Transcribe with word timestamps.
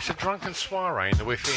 It's 0.00 0.08
a 0.08 0.14
drunken 0.14 0.54
soiree 0.54 1.10
in 1.10 1.18
the 1.18 1.26
within. 1.26 1.52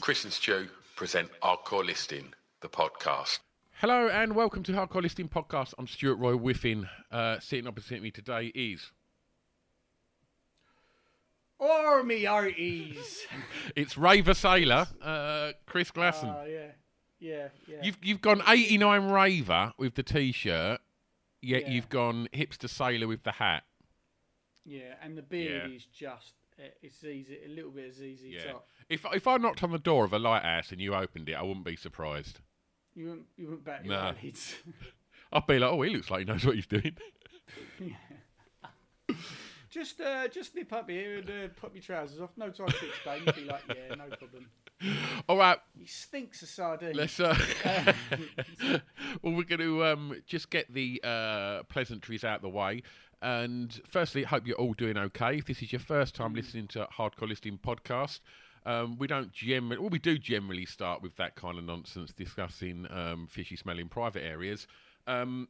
Chris 0.00 0.24
and 0.24 0.32
Stu 0.34 0.68
present 0.96 1.30
Hardcore 1.42 1.86
Listing, 1.86 2.34
the 2.60 2.68
podcast. 2.68 3.38
Hello 3.80 4.06
and 4.08 4.36
welcome 4.36 4.62
to 4.64 4.72
Hardcore 4.72 5.00
Listing 5.00 5.30
Podcast. 5.30 5.72
I'm 5.78 5.86
Stuart 5.86 6.16
Roy 6.16 6.34
Whiffin. 6.34 6.86
Uh, 7.10 7.40
sitting 7.40 7.66
opposite 7.66 8.02
me 8.02 8.10
today 8.10 8.52
is 8.54 8.92
Or 11.58 12.02
me 12.02 12.24
hearties. 12.24 13.26
it's 13.74 13.96
Raver 13.96 14.34
Sailor, 14.34 14.88
uh, 15.00 15.52
Chris 15.64 15.90
Glasson. 15.90 16.36
Oh 16.38 16.44
yeah, 16.44 16.72
yeah, 17.18 17.48
yeah. 17.66 17.78
You've 17.82 17.98
you've 18.02 18.20
gone 18.20 18.42
89 18.46 19.08
Raver 19.10 19.72
with 19.78 19.94
the 19.94 20.02
t-shirt, 20.02 20.80
yet 21.42 21.62
Yeah. 21.62 21.70
you've 21.72 21.88
gone 21.88 22.28
hipster 22.32 22.68
sailor 22.68 23.06
with 23.08 23.22
the 23.24 23.32
hat. 23.32 23.64
yeah, 24.64 24.94
and 25.02 25.16
the 25.16 25.22
beard 25.22 25.70
Yeah. 25.70 25.76
is 25.76 25.84
just 25.86 26.34
uh, 26.58 26.68
it's 26.82 27.04
easy, 27.04 27.38
a 27.44 27.48
little 27.48 27.70
bit 27.70 27.90
of 27.90 28.02
easy. 28.02 28.30
Yeah. 28.30 28.52
Top. 28.52 28.68
If 28.88 29.04
if 29.12 29.26
I 29.26 29.36
knocked 29.36 29.62
on 29.62 29.72
the 29.72 29.78
door 29.78 30.04
of 30.04 30.12
a 30.12 30.18
lighthouse 30.18 30.72
and 30.72 30.80
you 30.80 30.94
opened 30.94 31.28
it, 31.28 31.34
I 31.34 31.42
wouldn't 31.42 31.66
be 31.66 31.76
surprised. 31.76 32.40
You 32.94 33.04
wouldn't, 33.08 33.26
you 33.36 33.44
wouldn't 33.46 33.64
bat 33.64 33.84
your 33.84 33.94
eyelids. 33.94 34.56
I'd 35.32 35.46
be 35.46 35.58
like, 35.58 35.70
oh, 35.70 35.82
he 35.82 35.90
looks 35.90 36.10
like 36.10 36.20
he 36.20 36.24
knows 36.24 36.46
what 36.46 36.54
he's 36.54 36.66
doing. 36.66 36.96
just, 39.76 40.00
uh, 40.00 40.28
just 40.28 40.54
nip 40.54 40.72
up 40.72 40.88
here 40.88 41.18
and 41.18 41.28
uh, 41.28 41.48
put 41.54 41.74
your 41.74 41.82
trousers 41.82 42.20
off. 42.20 42.30
No 42.36 42.50
time 42.50 42.68
to 42.68 42.88
explain. 42.88 43.22
You'd 43.26 43.36
be 43.36 43.44
like, 43.44 43.62
yeah, 43.68 43.94
no 43.94 44.16
problem. 44.16 44.48
All 45.28 45.36
right, 45.36 45.58
He 45.78 45.86
stinks 45.86 46.42
of 46.42 46.48
sardine. 46.48 46.94
Let's. 46.94 47.18
Uh, 47.20 47.36
well, 49.22 49.32
we're 49.34 49.44
going 49.44 49.60
to 49.60 49.84
um, 49.84 50.22
just 50.26 50.50
get 50.50 50.72
the 50.72 51.00
uh, 51.04 51.62
pleasantries 51.64 52.24
out 52.24 52.36
of 52.36 52.42
the 52.42 52.48
way. 52.48 52.82
And 53.22 53.80
firstly, 53.88 54.24
hope 54.24 54.46
you're 54.46 54.56
all 54.56 54.74
doing 54.74 54.98
okay. 54.98 55.38
If 55.38 55.46
this 55.46 55.62
is 55.62 55.72
your 55.72 55.80
first 55.80 56.14
time 56.14 56.34
listening 56.34 56.68
to 56.68 56.86
Hardcore 56.96 57.28
Listing 57.28 57.58
podcast, 57.58 58.20
um, 58.66 58.98
we 58.98 59.06
don't 59.06 59.32
generally, 59.32 59.78
well, 59.78 59.90
we 59.90 59.98
do 59.98 60.18
generally 60.18 60.66
start 60.66 61.02
with 61.02 61.16
that 61.16 61.36
kind 61.36 61.58
of 61.58 61.64
nonsense, 61.64 62.12
discussing 62.12 62.86
um, 62.90 63.26
fishy 63.30 63.56
smelling 63.56 63.88
private 63.88 64.24
areas. 64.24 64.66
Um, 65.06 65.48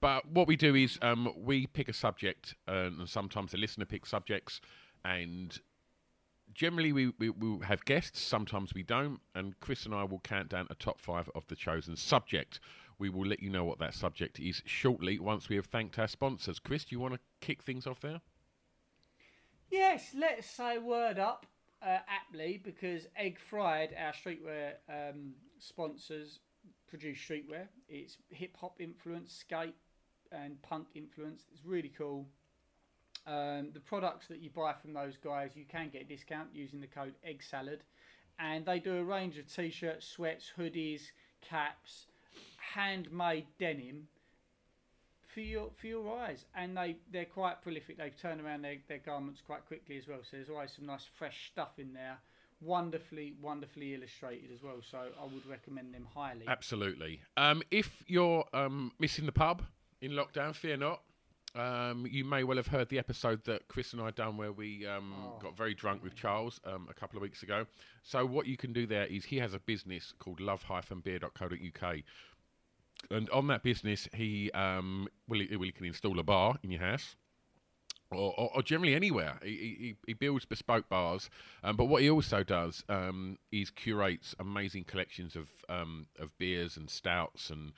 but 0.00 0.26
what 0.26 0.46
we 0.46 0.56
do 0.56 0.74
is 0.74 0.98
um, 1.02 1.32
we 1.36 1.66
pick 1.66 1.88
a 1.88 1.92
subject, 1.92 2.54
uh, 2.68 2.90
and 2.98 3.08
sometimes 3.08 3.52
the 3.52 3.58
listener 3.58 3.84
picks 3.84 4.10
subjects, 4.10 4.60
and 5.04 5.58
generally 6.52 6.92
we, 6.92 7.12
we 7.18 7.30
will 7.30 7.60
have 7.60 7.84
guests 7.84 8.20
sometimes 8.20 8.74
we 8.74 8.82
don't 8.82 9.20
and 9.36 9.58
chris 9.60 9.86
and 9.86 9.94
i 9.94 10.02
will 10.02 10.18
count 10.18 10.48
down 10.48 10.66
a 10.68 10.74
top 10.74 10.98
five 11.00 11.30
of 11.34 11.46
the 11.48 11.56
chosen 11.56 11.96
subject. 11.96 12.60
We 12.98 13.08
will 13.08 13.26
let 13.26 13.40
you 13.40 13.48
know 13.48 13.64
what 13.64 13.78
that 13.78 13.94
subject 13.94 14.38
is 14.38 14.62
shortly 14.66 15.18
once 15.18 15.48
we 15.48 15.56
have 15.56 15.66
thanked 15.66 15.98
our 15.98 16.08
sponsors. 16.08 16.58
Chris 16.58 16.84
do 16.84 16.94
you 16.94 17.00
want 17.00 17.14
to 17.14 17.20
kick 17.40 17.62
things 17.62 17.86
off 17.86 18.00
there? 18.00 18.20
Yes, 19.70 20.10
let's 20.14 20.46
say 20.46 20.76
word 20.76 21.18
up 21.18 21.46
uh, 21.82 21.98
aptly 22.08 22.60
because 22.62 23.06
Egg 23.16 23.38
Fried, 23.38 23.94
our 23.98 24.12
streetwear 24.12 24.72
um, 24.88 25.32
sponsors, 25.58 26.40
produce 26.90 27.18
streetwear. 27.18 27.68
It's 27.88 28.18
hip 28.28 28.56
hop 28.60 28.80
influence, 28.80 29.32
skate 29.32 29.76
and 30.32 30.60
punk 30.62 30.88
influence. 30.94 31.44
It's 31.52 31.64
really 31.64 31.92
cool. 31.96 32.26
Um, 33.26 33.70
the 33.72 33.80
products 33.80 34.26
that 34.28 34.40
you 34.40 34.50
buy 34.50 34.74
from 34.74 34.92
those 34.92 35.16
guys, 35.22 35.50
you 35.54 35.64
can 35.64 35.88
get 35.90 36.02
a 36.02 36.04
discount 36.04 36.48
using 36.52 36.80
the 36.80 36.86
code 36.86 37.14
Egg 37.24 37.42
Salad, 37.42 37.84
and 38.38 38.64
they 38.64 38.78
do 38.78 38.96
a 38.96 39.04
range 39.04 39.38
of 39.38 39.52
t-shirts, 39.52 40.06
sweats, 40.06 40.52
hoodies, 40.58 41.02
caps, 41.42 42.06
handmade 42.74 43.46
denim 43.58 44.08
for 45.32 45.40
your 45.40 45.70
for 45.76 45.86
your 45.86 46.18
eyes, 46.18 46.44
and 46.56 46.76
they 46.76 46.96
they're 47.12 47.24
quite 47.24 47.62
prolific. 47.62 47.98
They 47.98 48.10
turn 48.10 48.40
around 48.40 48.62
their, 48.62 48.76
their 48.88 48.98
garments 48.98 49.42
quite 49.46 49.66
quickly 49.66 49.96
as 49.96 50.08
well. 50.08 50.20
So 50.22 50.36
there's 50.36 50.50
always 50.50 50.72
some 50.72 50.86
nice 50.86 51.06
fresh 51.18 51.50
stuff 51.52 51.78
in 51.78 51.92
there. 51.92 52.18
Wonderfully, 52.60 53.34
wonderfully 53.40 53.94
illustrated 53.94 54.50
as 54.54 54.62
well. 54.62 54.80
So 54.88 54.98
I 54.98 55.24
would 55.24 55.46
recommend 55.46 55.94
them 55.94 56.06
highly. 56.14 56.44
absolutely 56.46 57.20
um, 57.36 57.62
if 57.70 58.02
you're 58.06 58.44
um, 58.52 58.92
missing 58.98 59.26
the 59.26 59.32
pub 59.32 59.62
in 60.00 60.12
lockdown 60.12 60.54
fear 60.54 60.76
not 60.76 61.02
um, 61.54 62.06
you 62.08 62.24
may 62.24 62.44
well 62.44 62.56
have 62.56 62.68
heard 62.68 62.88
the 62.90 62.98
episode 62.98 63.44
that 63.44 63.66
Chris 63.66 63.92
and 63.92 64.00
I 64.00 64.12
done 64.12 64.36
where 64.36 64.52
we 64.52 64.86
um, 64.86 65.12
got 65.42 65.56
very 65.56 65.74
drunk 65.74 66.04
with 66.04 66.14
Charles 66.14 66.60
um, 66.64 66.86
a 66.88 66.94
couple 66.94 67.16
of 67.16 67.22
weeks 67.22 67.42
ago. 67.42 67.66
So 68.04 68.24
what 68.24 68.46
you 68.46 68.56
can 68.56 68.72
do 68.72 68.86
there 68.86 69.06
is 69.06 69.24
he 69.24 69.38
has 69.38 69.52
a 69.52 69.58
business 69.58 70.14
called 70.20 70.38
love-beer.co.uk 70.38 71.96
and 73.10 73.30
on 73.30 73.46
that 73.46 73.62
business, 73.62 74.08
he 74.14 74.50
um, 74.52 75.08
well, 75.28 75.40
he, 75.40 75.56
well, 75.56 75.64
he 75.64 75.72
can 75.72 75.86
install 75.86 76.18
a 76.18 76.22
bar 76.22 76.56
in 76.62 76.70
your 76.70 76.80
house. 76.80 77.16
Or, 78.12 78.34
or, 78.36 78.50
or 78.56 78.62
generally 78.62 78.96
anywhere. 78.96 79.38
He, 79.40 79.48
he, 79.48 79.96
he 80.08 80.12
builds 80.14 80.44
bespoke 80.44 80.88
bars, 80.88 81.30
um, 81.62 81.76
but 81.76 81.84
what 81.84 82.02
he 82.02 82.10
also 82.10 82.42
does 82.42 82.82
um, 82.88 83.38
is 83.52 83.70
curates 83.70 84.34
amazing 84.40 84.82
collections 84.82 85.36
of 85.36 85.48
um, 85.68 86.06
of 86.18 86.36
beers 86.36 86.76
and 86.76 86.90
stouts 86.90 87.50
and 87.50 87.72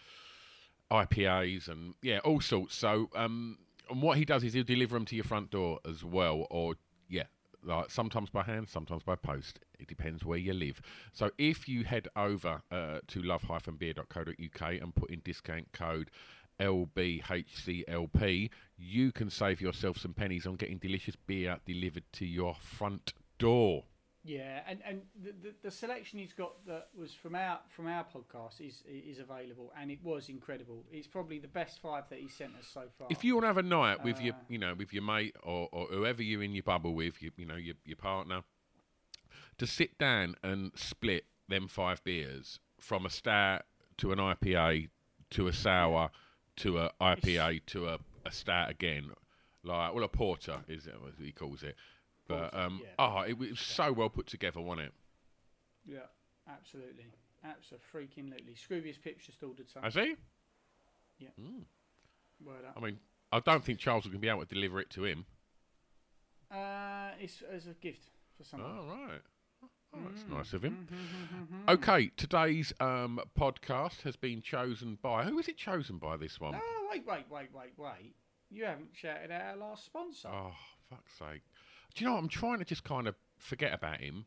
IPAs 0.93 1.69
and 1.69 1.95
yeah, 2.03 2.19
all 2.19 2.41
sorts. 2.41 2.75
So, 2.77 3.09
um, 3.15 3.59
and 3.91 4.03
what 4.03 4.19
he 4.19 4.25
does 4.25 4.45
is 4.45 4.53
he'll 4.53 4.65
deliver 4.65 4.95
them 4.95 5.07
to 5.07 5.17
your 5.17 5.25
front 5.25 5.51
door 5.51 5.81
as 5.89 6.05
well, 6.05 6.47
or 6.51 6.75
yeah, 7.09 7.25
like 7.65 7.91
sometimes 7.91 8.31
by 8.31 8.43
hand, 8.43 8.69
sometimes 8.69 9.03
by 9.03 9.17
post. 9.17 9.61
It 9.79 9.89
depends 9.89 10.25
where 10.25 10.39
you 10.39 10.53
live. 10.53 10.81
So, 11.13 11.31
if 11.39 11.69
you 11.69 11.85
head 11.85 12.09
over 12.15 12.63
uh, 12.71 13.01
to 13.09 13.23
love-beer.co.uk 13.23 14.73
and 14.73 14.95
put 14.95 15.11
in 15.11 15.21
discount 15.25 15.73
code 15.73 16.11
LBHCLP, 16.61 18.51
you 18.77 19.13
can 19.13 19.31
save 19.31 19.61
yourself 19.61 19.99
some 19.99 20.15
pennies 20.15 20.47
on 20.47 20.57
getting 20.57 20.79
delicious 20.79 21.17
beer 21.17 21.59
delivered 21.67 22.05
to 22.13 22.27
your 22.27 22.55
front 22.55 23.13
door. 23.39 23.85
Yeah, 24.25 24.61
and 24.69 24.79
and 24.87 25.03
the, 25.21 25.33
the, 25.33 25.55
the 25.65 25.71
selection 25.71 26.21
he's 26.21 26.33
got 26.33 26.65
that 26.67 26.89
was 26.97 27.13
from 27.13 27.35
our 27.35 27.59
from 27.69 27.89
our 27.89 28.05
podcast 28.05 28.61
is 28.61 28.85
is 28.87 29.19
available, 29.19 29.73
and 29.77 29.91
it 29.91 29.99
was 30.01 30.29
incredible. 30.29 30.85
It's 30.93 31.09
probably 31.09 31.41
the 31.41 31.49
best 31.49 31.81
five 31.81 32.05
that 32.11 32.21
he 32.21 32.29
sent 32.29 32.53
us 32.57 32.69
so 32.73 32.83
far. 32.97 33.09
If 33.11 33.25
you 33.25 33.35
want 33.35 33.45
to 33.45 33.49
have 33.49 33.59
a 33.59 33.65
night 33.65 34.05
with 34.05 34.21
your, 34.21 34.35
Uh, 34.35 34.39
you 34.49 34.59
know, 34.59 34.75
with 34.75 34.93
your 34.93 35.03
mate 35.03 35.35
or, 35.43 35.69
or 35.73 35.87
whoever 35.87 36.23
you're 36.23 36.45
in 36.45 36.55
your 36.55 36.63
bubble 36.63 36.95
with, 36.95 37.21
you, 37.21 37.33
you 37.37 37.45
know, 37.45 37.57
your, 37.57 37.75
your 37.85 37.97
partner, 37.97 38.45
to 39.59 39.67
sit 39.67 39.99
down 39.99 40.37
and 40.45 40.71
split 40.77 41.25
them 41.49 41.67
five 41.67 42.05
beers 42.05 42.61
from 42.79 43.05
a 43.05 43.11
stout 43.11 43.63
to 43.97 44.13
an 44.13 44.19
IPA 44.19 44.89
to 45.31 45.49
a 45.49 45.53
sour 45.53 46.11
to 46.57 46.79
a 46.79 46.93
IPA 47.01 47.67
to 47.67 47.89
a, 47.89 47.99
a 48.25 48.33
stout 48.33 48.71
again, 48.71 49.11
like 49.65 49.95
well 49.95 50.05
a 50.05 50.09
porter 50.09 50.59
is 50.69 50.87
it 50.87 50.95
what 51.01 51.13
he 51.19 51.33
calls 51.33 51.63
it, 51.63 51.77
but 52.29 52.55
um, 52.55 52.81
yeah. 52.83 52.89
oh, 52.99 53.23
it 53.23 53.39
was 53.39 53.59
so 53.59 53.93
well 53.93 54.09
put 54.09 54.27
together, 54.27 54.61
wasn't 54.61 54.89
it? 54.89 54.93
yeah, 55.87 55.99
absolutely, 56.49 57.07
absolutely. 57.45 57.87
Freaking 57.93 58.31
lutely. 58.31 58.55
Scroobius 58.55 59.01
Pip's 59.01 59.27
just 59.27 59.43
ordered 59.43 59.71
some. 59.71 59.83
Has 59.83 59.95
he? 59.95 60.15
Yeah. 61.19 61.29
Word 62.45 62.65
up. 62.69 62.75
I 62.77 62.81
mean, 62.85 62.99
I 63.31 63.41
don't 63.41 63.65
think 63.65 63.79
Charles 63.79 64.05
to 64.05 64.11
be 64.11 64.29
able 64.29 64.45
to 64.45 64.55
deliver 64.55 64.81
it 64.81 64.91
to 64.91 65.05
him. 65.05 65.25
Uh, 66.51 67.11
it's 67.21 67.43
as 67.51 67.67
a 67.67 67.75
gift 67.75 68.11
for 68.37 68.45
someone. 68.45 68.71
Oh 68.79 68.87
right. 68.87 69.21
Oh, 69.95 69.99
that's 70.09 70.25
nice 70.29 70.53
of 70.53 70.63
him. 70.63 70.89
Okay, 71.69 72.11
today's 72.17 72.73
um, 72.81 73.21
podcast 73.39 74.03
has 74.03 74.17
been 74.17 74.41
chosen 74.41 74.99
by. 75.03 75.25
Who 75.25 75.39
is 75.39 75.49
it 75.49 75.57
chosen 75.57 75.99
by 75.99 76.17
this 76.17 76.41
one? 76.41 76.55
Oh, 76.55 76.89
wait, 76.91 77.07
wait, 77.07 77.25
wait, 77.31 77.49
wait, 77.53 77.73
wait. 77.77 78.15
You 78.51 78.65
haven't 78.65 78.91
shouted 78.95 79.31
out 79.31 79.43
our 79.43 79.57
last 79.57 79.85
sponsor. 79.85 80.29
Oh, 80.29 80.53
fuck's 80.89 81.13
sake. 81.19 81.43
Do 81.95 82.05
you 82.05 82.09
know 82.09 82.15
what? 82.15 82.23
I'm 82.23 82.29
trying 82.29 82.59
to 82.59 82.65
just 82.65 82.85
kind 82.85 83.07
of 83.07 83.15
forget 83.37 83.75
about 83.75 84.01
him. 84.01 84.25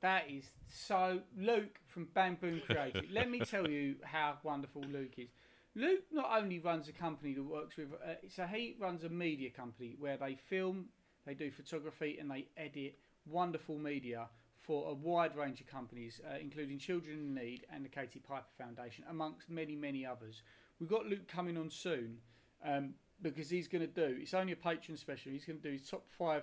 That 0.00 0.30
is 0.30 0.44
so 0.68 1.20
Luke 1.36 1.80
from 1.86 2.08
Bamboon 2.14 2.62
Creative. 2.64 3.04
Let 3.10 3.30
me 3.30 3.40
tell 3.40 3.68
you 3.68 3.96
how 4.02 4.38
wonderful 4.42 4.82
Luke 4.92 5.14
is. 5.16 5.28
Luke 5.74 6.04
not 6.12 6.30
only 6.36 6.58
runs 6.58 6.88
a 6.88 6.92
company 6.92 7.34
that 7.34 7.42
works 7.42 7.76
with, 7.76 7.88
uh, 7.92 8.14
so 8.28 8.44
he 8.44 8.76
runs 8.78 9.04
a 9.04 9.08
media 9.08 9.50
company 9.50 9.96
where 9.98 10.16
they 10.16 10.36
film, 10.48 10.86
they 11.26 11.34
do 11.34 11.50
photography, 11.50 12.18
and 12.20 12.30
they 12.30 12.46
edit 12.56 12.98
wonderful 13.26 13.78
media 13.78 14.28
for 14.68 14.90
a 14.90 14.92
wide 14.92 15.34
range 15.34 15.62
of 15.62 15.66
companies, 15.66 16.20
uh, 16.30 16.36
including 16.38 16.78
Children 16.78 17.16
in 17.16 17.34
Need 17.34 17.64
and 17.72 17.82
the 17.82 17.88
Katie 17.88 18.20
Piper 18.20 18.50
Foundation, 18.58 19.02
amongst 19.08 19.48
many, 19.48 19.74
many 19.74 20.04
others. 20.04 20.42
We've 20.78 20.90
got 20.90 21.06
Luke 21.06 21.26
coming 21.26 21.56
on 21.56 21.70
soon 21.70 22.18
um, 22.62 22.90
because 23.22 23.48
he's 23.48 23.66
going 23.66 23.80
to 23.80 23.86
do, 23.86 24.18
it's 24.20 24.34
only 24.34 24.52
a 24.52 24.56
patron 24.56 24.98
special, 24.98 25.32
he's 25.32 25.46
going 25.46 25.58
to 25.58 25.62
do 25.62 25.72
his 25.72 25.88
top 25.88 26.04
five 26.18 26.42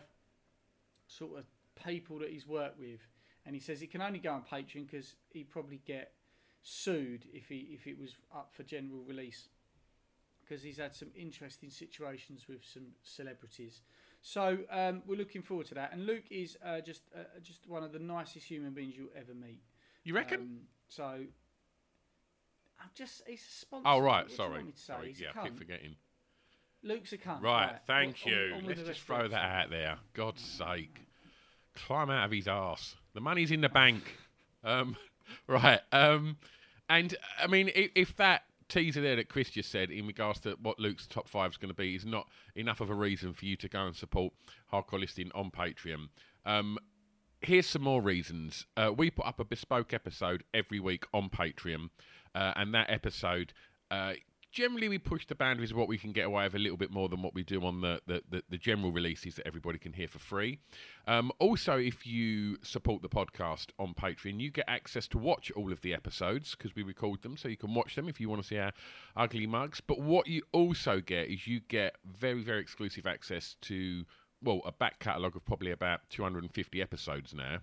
sort 1.06 1.38
of 1.38 1.46
people 1.86 2.18
that 2.18 2.32
he's 2.32 2.48
worked 2.48 2.80
with. 2.80 3.00
And 3.46 3.54
he 3.54 3.62
says 3.62 3.80
he 3.80 3.86
can 3.86 4.02
only 4.02 4.18
go 4.18 4.32
on 4.32 4.42
Patreon 4.42 4.90
because 4.90 5.14
he'd 5.30 5.52
probably 5.52 5.80
get 5.86 6.14
sued 6.64 7.26
if 7.32 7.48
he 7.48 7.78
if 7.80 7.86
it 7.86 8.00
was 8.00 8.16
up 8.34 8.50
for 8.52 8.64
general 8.64 9.04
release 9.08 9.50
because 10.44 10.64
he's 10.64 10.78
had 10.78 10.96
some 10.96 11.10
interesting 11.16 11.70
situations 11.70 12.48
with 12.50 12.66
some 12.66 12.88
celebrities. 13.04 13.82
So 14.28 14.58
um, 14.72 15.04
we're 15.06 15.20
looking 15.20 15.44
forward 15.44 15.68
to 15.68 15.76
that. 15.76 15.94
And 15.94 16.08
Luke 16.08 16.24
is 16.32 16.58
uh, 16.66 16.82
just 16.82 17.04
uh, 17.16 17.20
just 17.44 17.60
one 17.68 17.84
of 17.84 17.92
the 17.92 18.00
nicest 18.00 18.48
human 18.48 18.74
beings 18.74 18.96
you'll 18.98 19.10
ever 19.16 19.36
meet. 19.36 19.62
You 20.04 20.16
reckon? 20.16 20.40
Um, 20.40 20.58
so 20.90 21.04
I'm 21.04 22.90
just 22.96 23.22
he's 23.28 23.42
a 23.42 23.60
sponsor. 23.62 23.88
oh, 23.88 24.00
right. 24.00 24.30
Sorry. 24.32 24.54
want 24.54 24.66
me 24.66 24.72
to 24.72 24.78
say? 24.80 24.94
Sorry. 24.94 25.08
He's 25.10 25.22
Yeah, 25.22 25.28
I 25.36 25.44
keep 25.44 25.60
forgetting. 25.60 25.96
Luke's 26.82 27.14
a 27.14 27.20
cunt. 27.20 27.44
Right, 27.44 27.76
thank 27.86 28.18
on- 28.26 28.32
you. 28.32 28.54
on 28.56 28.66
Let's 28.66 28.82
just 28.82 29.02
throw 29.02 29.28
that 29.28 29.36
out 29.36 29.70
there. 29.70 29.98
God's 30.16 30.42
sake. 30.44 31.06
Climb 31.76 32.10
out 32.10 32.26
of 32.26 32.32
his 32.32 32.48
arse. 32.48 32.96
The 33.14 33.22
money's 33.22 33.52
in 33.52 33.62
the 33.62 33.70
bank. 33.70 34.04
Um, 34.64 34.98
right. 35.48 35.82
Um, 35.92 36.38
and, 36.90 37.16
I 37.40 37.46
mean, 37.46 37.70
if, 37.76 37.92
if 37.94 38.16
that 38.16 38.46
teaser 38.68 39.02
there 39.02 39.16
that 39.16 39.30
Chris 39.30 39.50
just 39.50 39.72
said 39.72 39.92
in 39.92 40.08
regards 40.08 40.40
to 40.42 40.58
what 40.62 40.80
Luke's 40.80 41.08
top 41.08 41.28
five 41.28 41.52
is 41.52 41.58
going 41.58 41.70
to 41.70 41.76
be 41.76 41.96
is 41.96 42.06
not 42.06 42.28
enough 42.56 42.82
of 42.82 42.90
a 42.90 42.96
reason 42.96 43.34
for 43.34 43.46
you 43.46 43.56
to 43.58 43.70
go 43.70 43.86
and 43.86 43.96
support 43.96 44.34
Hardcore 44.72 45.00
Listing 45.00 45.32
on 45.36 45.52
Patreon, 45.52 46.10
um, 46.46 46.78
here's 47.42 47.68
some 47.68 47.84
more 47.84 48.02
reasons. 48.02 48.66
Uh, 48.76 48.92
we 48.96 49.10
put 49.10 49.26
up 49.26 49.40
a 49.40 49.46
bespoke 49.46 49.94
episode 49.94 50.44
every 50.54 50.80
week 50.80 51.06
on 51.14 51.30
Patreon, 51.30 51.90
uh, 52.34 52.54
and 52.56 52.74
that 52.74 52.90
episode. 52.90 53.54
Uh, 53.92 54.14
Generally, 54.56 54.88
we 54.88 54.98
push 54.98 55.28
the 55.28 55.36
boundaries 55.36 55.72
of 55.72 55.76
what 55.76 55.90
we 55.90 55.98
can 55.98 56.14
get 56.14 56.28
away 56.28 56.46
with 56.46 56.56
a 56.56 56.60
little 56.60 56.78
bit 56.78 56.90
more 56.90 57.10
than 57.10 57.22
what 57.22 57.36
we 57.36 57.44
do 57.44 57.66
on 57.66 57.82
the, 57.82 58.00
the, 58.08 58.22
the, 58.30 58.42
the 58.50 58.58
general 58.58 58.90
releases 58.90 59.36
that 59.36 59.46
everybody 59.46 59.78
can 59.78 59.92
hear 59.92 60.08
for 60.08 60.20
free. 60.20 60.60
Um, 61.08 61.30
also, 61.40 61.78
if 61.78 62.08
you 62.08 62.58
support 62.62 63.02
the 63.02 63.10
podcast 63.10 63.72
on 63.80 63.94
Patreon, 63.94 64.40
you 64.40 64.50
get 64.50 64.64
access 64.70 65.10
to 65.10 65.18
watch 65.18 65.52
all 65.58 65.74
of 65.74 65.82
the 65.82 65.94
episodes 65.94 66.56
because 66.56 66.74
we 66.74 66.84
record 66.84 67.22
them, 67.22 67.36
so 67.36 67.50
you 67.50 67.58
can 67.58 67.74
watch 67.74 67.96
them 67.96 68.08
if 68.08 68.22
you 68.22 68.30
want 68.30 68.44
to 68.44 68.48
see 68.48 68.58
our 68.58 68.72
ugly 69.18 69.46
mugs. 69.46 69.82
But 69.82 70.00
what 70.00 70.28
you 70.28 70.42
also 70.54 71.02
get 71.02 71.28
is 71.28 71.46
you 71.46 71.60
get 71.60 71.98
very, 72.06 72.42
very 72.42 72.62
exclusive 72.62 73.06
access 73.06 73.58
to, 73.64 74.06
well, 74.42 74.62
a 74.66 74.72
back 74.72 75.00
catalogue 75.00 75.36
of 75.36 75.44
probably 75.44 75.72
about 75.72 76.10
250 76.12 76.82
episodes 76.82 77.34
now 77.34 77.58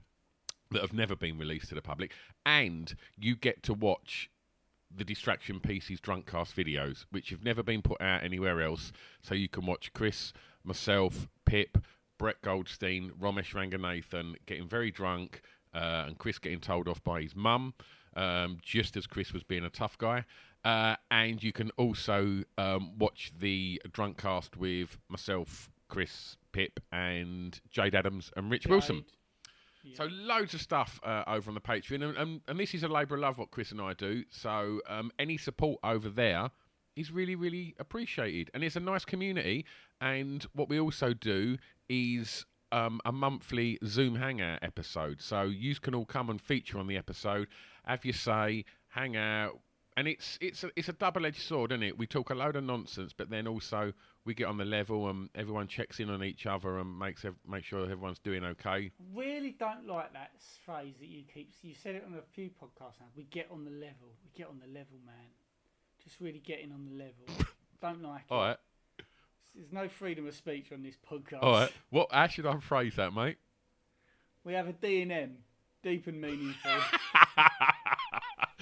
that 0.70 0.82
have 0.82 0.92
never 0.92 1.16
been 1.16 1.38
released 1.38 1.70
to 1.70 1.74
the 1.74 1.80
public, 1.80 2.12
and 2.44 2.96
you 3.16 3.34
get 3.34 3.62
to 3.62 3.72
watch 3.72 4.28
the 4.96 5.04
Distraction 5.04 5.60
Pieces 5.60 6.00
Drunkcast 6.00 6.54
videos, 6.54 7.04
which 7.10 7.30
have 7.30 7.44
never 7.44 7.62
been 7.62 7.82
put 7.82 8.00
out 8.00 8.24
anywhere 8.24 8.62
else. 8.62 8.92
So 9.22 9.34
you 9.34 9.48
can 9.48 9.66
watch 9.66 9.92
Chris, 9.92 10.32
myself, 10.64 11.28
Pip, 11.44 11.78
Brett 12.18 12.40
Goldstein, 12.42 13.10
Romesh 13.20 13.54
Ranganathan 13.54 14.34
getting 14.46 14.68
very 14.68 14.90
drunk, 14.90 15.42
uh, 15.74 16.04
and 16.06 16.18
Chris 16.18 16.38
getting 16.38 16.60
told 16.60 16.88
off 16.88 17.02
by 17.02 17.22
his 17.22 17.34
mum, 17.34 17.74
um, 18.14 18.58
just 18.62 18.96
as 18.96 19.06
Chris 19.06 19.32
was 19.32 19.42
being 19.42 19.64
a 19.64 19.70
tough 19.70 19.98
guy. 19.98 20.24
Uh, 20.64 20.94
and 21.10 21.42
you 21.42 21.52
can 21.52 21.70
also 21.76 22.44
um, 22.58 22.96
watch 22.98 23.32
the 23.36 23.82
Drunkcast 23.88 24.56
with 24.56 24.98
myself, 25.08 25.70
Chris, 25.88 26.36
Pip, 26.52 26.78
and 26.92 27.60
Jade 27.70 27.94
Adams 27.94 28.30
and 28.36 28.50
Rich 28.50 28.66
Wilson. 28.66 29.04
Jade. 29.84 29.96
So 29.96 30.04
loads 30.10 30.54
of 30.54 30.60
stuff 30.60 31.00
uh, 31.02 31.24
over 31.26 31.50
on 31.50 31.54
the 31.54 31.60
Patreon, 31.60 32.02
and, 32.02 32.16
and, 32.16 32.40
and 32.48 32.58
this 32.58 32.74
is 32.74 32.82
a 32.82 32.88
labour 32.88 33.14
of 33.16 33.20
love 33.20 33.38
what 33.38 33.50
Chris 33.50 33.72
and 33.72 33.80
I 33.80 33.94
do. 33.94 34.24
So 34.30 34.80
um, 34.88 35.10
any 35.18 35.36
support 35.36 35.80
over 35.82 36.08
there 36.08 36.50
is 36.96 37.10
really, 37.10 37.34
really 37.34 37.74
appreciated, 37.78 38.50
and 38.54 38.62
it's 38.62 38.76
a 38.76 38.80
nice 38.80 39.04
community. 39.04 39.64
And 40.00 40.46
what 40.54 40.68
we 40.68 40.78
also 40.78 41.14
do 41.14 41.56
is 41.88 42.44
um, 42.70 43.00
a 43.04 43.12
monthly 43.12 43.78
Zoom 43.84 44.16
Hangout 44.16 44.58
episode. 44.62 45.20
So 45.20 45.42
you 45.42 45.74
can 45.76 45.94
all 45.94 46.06
come 46.06 46.30
and 46.30 46.40
feature 46.40 46.78
on 46.78 46.86
the 46.86 46.96
episode, 46.96 47.48
have 47.84 48.04
your 48.04 48.14
say, 48.14 48.64
hang 48.88 49.16
out, 49.16 49.58
and 49.96 50.08
it's 50.08 50.38
it's 50.40 50.64
a, 50.64 50.70
it's 50.74 50.88
a 50.88 50.94
double 50.94 51.26
edged 51.26 51.42
sword, 51.42 51.72
isn't 51.72 51.82
it? 51.82 51.98
We 51.98 52.06
talk 52.06 52.30
a 52.30 52.34
load 52.34 52.56
of 52.56 52.64
nonsense, 52.64 53.12
but 53.16 53.30
then 53.30 53.46
also 53.46 53.92
we 54.24 54.34
get 54.34 54.46
on 54.46 54.56
the 54.56 54.64
level 54.64 55.08
and 55.08 55.28
everyone 55.34 55.66
checks 55.66 55.98
in 55.98 56.08
on 56.08 56.22
each 56.22 56.46
other 56.46 56.78
and 56.78 56.98
makes 56.98 57.24
ev- 57.24 57.34
make 57.48 57.64
sure 57.64 57.84
everyone's 57.84 58.20
doing 58.20 58.44
okay. 58.44 58.90
Really 59.14 59.56
don't 59.58 59.86
like 59.86 60.12
that 60.12 60.30
phrase 60.64 60.94
that 61.00 61.08
you 61.08 61.24
keep. 61.32 61.52
You 61.62 61.74
said 61.74 61.96
it 61.96 62.04
on 62.06 62.14
a 62.14 62.22
few 62.32 62.50
podcasts 62.50 63.00
now. 63.00 63.06
We 63.16 63.24
get 63.24 63.48
on 63.50 63.64
the 63.64 63.70
level. 63.70 64.14
We 64.24 64.30
get 64.34 64.48
on 64.48 64.60
the 64.60 64.68
level, 64.68 64.98
man. 65.04 65.14
Just 66.02 66.20
really 66.20 66.38
getting 66.38 66.72
on 66.72 66.84
the 66.84 66.96
level. 66.96 67.46
don't 67.80 68.02
like 68.02 68.22
it. 68.22 68.32
All 68.32 68.40
right. 68.40 68.56
There's 69.54 69.72
no 69.72 69.88
freedom 69.88 70.26
of 70.26 70.34
speech 70.34 70.72
on 70.72 70.82
this 70.82 70.96
podcast. 70.96 71.42
All 71.42 71.52
right. 71.52 71.72
What? 71.90 72.08
How 72.10 72.28
should 72.28 72.46
I 72.46 72.58
phrase 72.58 72.96
that, 72.96 73.12
mate? 73.12 73.36
We 74.44 74.54
have 74.54 74.66
a 74.66 74.72
D 74.72 75.02
and 75.02 75.12
M, 75.12 75.36
deep 75.82 76.06
and 76.06 76.20
meaningful. 76.20 76.70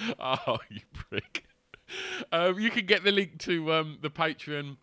oh, 0.18 0.58
you 0.68 0.80
prick! 0.92 1.44
Um, 2.32 2.58
you 2.58 2.70
can 2.70 2.86
get 2.86 3.04
the 3.04 3.12
link 3.12 3.38
to 3.40 3.72
um, 3.72 3.98
the 4.02 4.10
Patreon 4.10 4.76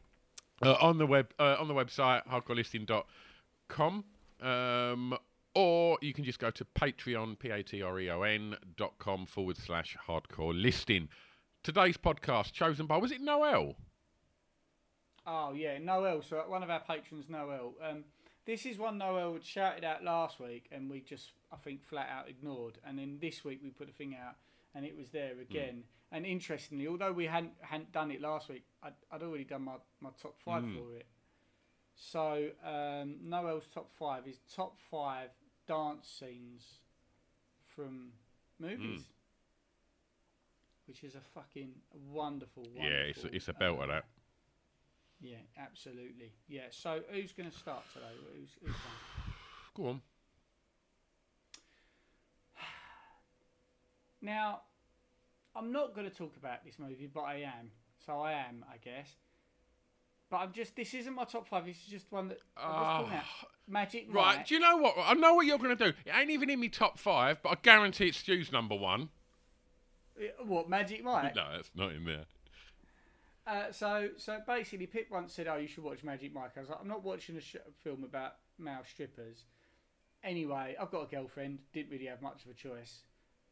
uh, 0.62 0.76
on 0.82 0.98
the 0.98 1.06
web 1.06 1.34
uh, 1.40 1.56
on 1.60 1.68
the 1.68 1.74
website 1.74 2.26
hardcorelisting.com, 2.28 4.04
um, 4.42 5.18
or 5.56 5.98
you 6.02 6.14
can 6.14 6.24
just 6.24 6.40
go 6.40 6.52
to 6.52 6.66
Patreon 6.66 7.40
p 7.40 7.50
a 7.50 7.64
t 7.64 7.82
r 7.82 8.00
e 8.00 8.10
o 8.10 8.22
n 8.24 8.56
dot 8.76 8.94
com 9.00 9.26
forward 9.26 9.58
slash 9.58 9.98
hardcore 10.08 10.60
listing. 10.60 11.10
Today's 11.64 11.98
podcast 11.98 12.54
chosen 12.54 12.86
by 12.86 12.98
was 12.98 13.12
it 13.12 13.22
Noel? 13.22 13.76
Oh 15.26 15.54
yeah, 15.54 15.78
Noel. 15.78 16.22
So 16.22 16.44
one 16.48 16.64
of 16.64 16.70
our 16.70 16.80
patrons, 16.80 17.26
Noel. 17.28 17.74
Um, 17.84 18.06
this 18.46 18.66
is 18.66 18.78
one 18.78 18.98
Noel 18.98 19.34
had 19.34 19.44
shouted 19.44 19.84
out 19.84 20.04
last 20.06 20.40
week, 20.40 20.68
and 20.72 20.90
we 20.90 21.02
just, 21.02 21.34
I 21.52 21.58
think, 21.58 21.84
flat 21.84 22.08
out 22.10 22.30
ignored. 22.30 22.78
And 22.88 22.98
then 22.98 23.18
this 23.22 23.44
week 23.44 23.60
we 23.62 23.72
put 23.72 23.90
a 23.90 23.92
thing 23.92 24.16
out, 24.16 24.36
and 24.78 24.86
it 24.86 24.96
was 24.96 25.10
there 25.10 25.34
again. 25.42 25.84
And 26.12 26.26
interestingly, 26.26 26.88
although 26.88 27.12
we 27.12 27.26
hadn't 27.26 27.54
hadn't 27.62 27.92
done 27.92 28.12
it 28.12 28.22
last 28.22 28.48
week, 28.48 28.64
I'd, 28.84 28.94
I'd 29.12 29.24
already 29.24 29.44
done 29.44 29.64
my, 29.64 29.74
my 30.00 30.12
top 30.22 30.40
five 30.40 30.64
for 30.64 30.96
it. 30.96 31.08
So 31.96 32.50
um, 32.64 33.16
Noel's 33.24 33.68
top 33.74 33.90
five 33.92 34.28
is 34.28 34.38
top 34.56 34.78
five 34.92 35.30
dance 35.68 36.08
scenes 36.20 36.64
from 37.76 38.12
movies. 38.60 39.02
Which 40.88 41.04
is 41.04 41.16
a 41.16 41.22
fucking 41.34 41.72
wonderful, 41.92 42.64
wonderful. 42.64 42.90
Yeah, 42.90 43.10
it's 43.10 43.24
a, 43.26 43.36
it's 43.36 43.48
a 43.50 43.54
belter 43.54 43.84
uh, 43.84 43.88
that. 43.88 44.06
yeah, 45.20 45.36
absolutely. 45.58 46.32
Yeah. 46.48 46.68
So 46.70 47.02
who's 47.12 47.34
going 47.34 47.50
to 47.50 47.58
start 47.58 47.84
today? 47.94 48.06
Who's, 48.34 48.52
who's? 48.64 48.76
Go 49.76 49.88
on. 49.88 50.02
Now, 54.22 54.62
I'm 55.56 55.72
not 55.72 55.96
going 55.96 56.10
to 56.10 56.16
talk 56.16 56.36
about 56.38 56.64
this 56.66 56.80
movie, 56.80 57.10
but 57.12 57.22
I 57.22 57.36
am. 57.38 57.72
So 58.06 58.20
I 58.20 58.34
am, 58.34 58.64
I 58.72 58.78
guess. 58.78 59.10
But 60.30 60.38
I'm 60.38 60.52
just. 60.54 60.76
This 60.76 60.94
isn't 60.94 61.14
my 61.14 61.24
top 61.24 61.48
five. 61.48 61.66
This 61.66 61.78
is 61.78 61.88
just 61.88 62.12
one 62.12 62.30
that. 62.30 62.40
I'm 62.58 63.06
just 63.06 63.16
out. 63.16 63.24
Magic 63.70 64.08
Right, 64.10 64.38
Mike. 64.38 64.48
do 64.48 64.56
you 64.56 64.60
know 64.62 64.78
what? 64.78 64.96
I 64.98 65.14
know 65.14 65.34
what 65.36 65.46
you're 65.46 65.58
going 65.58 65.76
to 65.78 65.92
do. 65.92 65.98
It 66.06 66.14
ain't 66.18 66.30
even 66.30 66.50
in 66.50 66.60
me 66.60 66.70
top 66.70 66.98
five, 66.98 67.42
but 67.44 67.50
I 67.50 67.56
guarantee 67.62 68.08
it's 68.08 68.18
Stu's 68.18 68.52
number 68.52 68.76
one. 68.76 69.10
What 70.46 70.70
Magic 70.70 71.04
Mike? 71.04 71.36
No, 71.36 71.46
it's 71.60 71.70
not 71.76 71.92
in 71.94 72.06
there. 72.06 72.26
Uh, 73.46 73.72
so, 73.72 74.10
so 74.18 74.40
basically, 74.46 74.88
Pip 74.88 75.08
once 75.10 75.34
said, 75.34 75.48
"Oh, 75.48 75.56
you 75.56 75.68
should 75.68 75.84
watch 75.84 76.04
Magic 76.04 76.34
Mike." 76.34 76.52
I 76.58 76.60
was 76.62 76.70
like, 76.70 76.80
"I'm 76.82 76.88
not 76.88 77.04
watching 77.04 77.38
a 77.38 77.42
sh- 77.42 77.56
film 77.82 78.04
about 78.04 78.34
male 78.60 78.82
strippers." 78.90 79.46
Anyway, 80.24 80.76
I've 80.80 80.92
got 80.92 81.04
a 81.04 81.16
girlfriend. 81.16 81.60
Didn't 81.72 81.92
really 81.92 82.08
have 82.08 82.22
much 82.22 82.44
of 82.44 82.52
a 82.52 82.54
choice, 82.54 83.04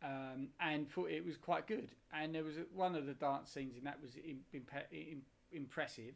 um, 0.06 0.50
and 0.60 0.90
thought 0.92 1.10
it 1.10 1.26
was 1.26 1.36
quite 1.38 1.66
good. 1.68 1.90
And 2.14 2.36
there 2.36 2.44
was 2.44 2.58
a, 2.58 2.66
one 2.74 2.96
of 2.96 3.06
the 3.08 3.14
dance 3.14 3.50
scenes 3.52 3.76
in 3.78 3.84
that 3.86 4.00
was 4.02 4.12
im- 4.18 4.46
impe- 4.54 4.92
im- 5.12 5.24
impressive. 5.52 6.14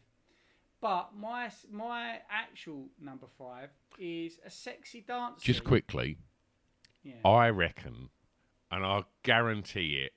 But 0.82 1.10
my 1.18 1.50
my 1.72 2.20
actual 2.30 2.86
number 3.02 3.28
five 3.38 3.70
is 3.98 4.40
a 4.46 4.50
sexy 4.50 5.02
dance. 5.02 5.42
Just 5.44 5.60
scene. 5.60 5.68
quickly, 5.68 6.18
Yeah. 7.04 7.16
I 7.26 7.50
reckon, 7.50 8.10
and 8.72 8.86
I 8.86 9.04
guarantee 9.24 9.96
it, 10.06 10.14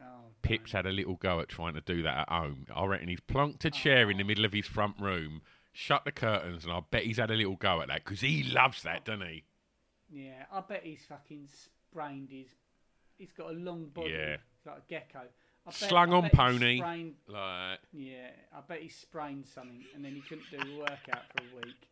Oh, 0.00 0.26
Pips 0.42 0.70
had 0.70 0.86
a 0.86 0.92
little 0.92 1.16
go 1.16 1.40
at 1.40 1.48
trying 1.48 1.74
to 1.74 1.80
do 1.80 2.02
that 2.04 2.18
at 2.18 2.28
home. 2.28 2.66
I 2.72 2.84
reckon 2.84 3.08
he's 3.08 3.18
plunked 3.18 3.64
a 3.64 3.70
chair 3.70 4.08
in 4.12 4.18
the 4.18 4.22
middle 4.22 4.44
of 4.44 4.52
his 4.52 4.66
front 4.66 4.94
room, 5.00 5.42
shut 5.72 6.04
the 6.04 6.12
curtains, 6.12 6.62
and 6.64 6.72
I 6.72 6.80
bet 6.88 7.02
he's 7.02 7.16
had 7.16 7.32
a 7.32 7.34
little 7.34 7.56
go 7.56 7.80
at 7.82 7.88
that 7.88 8.04
because 8.04 8.20
he 8.20 8.44
loves 8.44 8.84
that, 8.84 9.04
doesn't 9.04 9.26
he? 9.26 9.42
Yeah, 10.08 10.44
I 10.52 10.60
bet 10.60 10.82
he's 10.84 11.04
fucking 11.08 11.48
sprained 11.90 12.28
his. 12.30 12.48
He's 13.16 13.32
got 13.32 13.50
a 13.50 13.54
long 13.54 13.86
body, 13.86 14.10
Yeah. 14.10 14.36
like 14.64 14.78
a 14.78 14.82
gecko. 14.88 15.20
I 15.66 15.70
bet, 15.70 15.74
Slung 15.74 16.12
on 16.12 16.30
pony. 16.30 16.78
Sprained, 16.78 17.14
Like, 17.26 17.80
yeah, 17.92 18.30
I 18.54 18.60
bet 18.66 18.80
he 18.80 18.88
sprained 18.88 19.46
something, 19.46 19.84
and 19.94 20.04
then 20.04 20.12
he 20.14 20.20
couldn't 20.22 20.50
do 20.50 20.58
the 20.58 20.78
workout 20.78 21.24
for 21.36 21.42
a 21.42 21.56
week, 21.56 21.88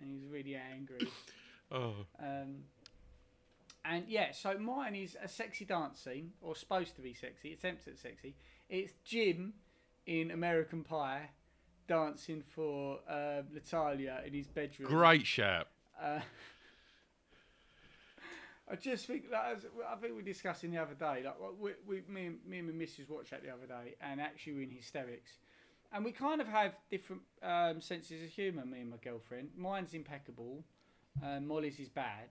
and 0.00 0.08
he 0.10 0.14
was 0.16 0.24
really 0.30 0.56
angry. 0.56 1.06
oh, 1.70 1.94
Um, 2.18 2.64
and 3.84 4.04
yeah, 4.08 4.32
so 4.32 4.58
mine 4.58 4.94
is 4.94 5.16
a 5.22 5.28
sexy 5.28 5.64
dance 5.64 6.00
scene, 6.00 6.32
or 6.40 6.56
supposed 6.56 6.96
to 6.96 7.02
be 7.02 7.14
sexy, 7.14 7.52
attempts 7.52 7.86
at 7.86 7.98
sexy. 7.98 8.34
It's 8.68 8.92
Jim 9.04 9.54
in 10.06 10.30
American 10.30 10.82
Pie 10.82 11.30
dancing 11.86 12.42
for 12.54 13.00
uh, 13.08 13.42
Natalia 13.52 14.22
in 14.26 14.32
his 14.32 14.46
bedroom. 14.48 14.88
great 14.88 15.26
shout. 15.26 15.68
Uh, 16.00 16.20
I 18.70 18.76
just 18.76 19.06
think 19.06 19.30
that 19.30 19.56
as, 19.56 19.66
I 19.88 19.96
think 19.96 20.12
we 20.12 20.18
were 20.18 20.22
discussing 20.22 20.70
the 20.70 20.78
other 20.78 20.94
day, 20.94 21.24
like 21.24 21.34
we, 21.58 21.72
we, 21.86 22.02
me, 22.08 22.26
and, 22.26 22.38
me 22.46 22.58
and 22.58 22.68
my 22.68 22.74
missus 22.74 23.08
watched 23.08 23.30
that 23.30 23.42
the 23.42 23.50
other 23.50 23.66
day, 23.66 23.96
and 24.00 24.20
actually 24.20 24.52
we're 24.52 24.62
in 24.62 24.70
hysterics. 24.70 25.32
And 25.92 26.04
we 26.04 26.12
kind 26.12 26.40
of 26.40 26.46
have 26.46 26.74
different 26.88 27.22
um, 27.42 27.80
senses 27.80 28.22
of 28.22 28.28
humour, 28.28 28.64
me 28.64 28.80
and 28.80 28.90
my 28.90 28.96
girlfriend. 29.02 29.48
Mine's 29.56 29.92
impeccable, 29.92 30.62
um, 31.24 31.48
Molly's 31.48 31.80
is 31.80 31.88
bad, 31.88 32.28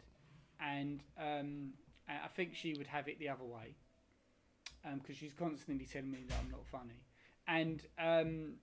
and 0.62 1.04
um, 1.20 1.74
I 2.08 2.30
think 2.30 2.56
she 2.56 2.74
would 2.76 2.88
have 2.88 3.10
it 3.10 3.20
the 3.20 3.28
other 3.28 3.44
way, 3.44 3.76
because 4.96 5.18
she's 5.18 5.34
constantly 5.34 5.86
telling 5.86 6.12
me 6.12 6.24
that 6.30 6.36
I'm 6.42 6.52
not 6.52 6.66
funny. 6.72 7.04
And 7.48 7.82
um, 8.00 8.54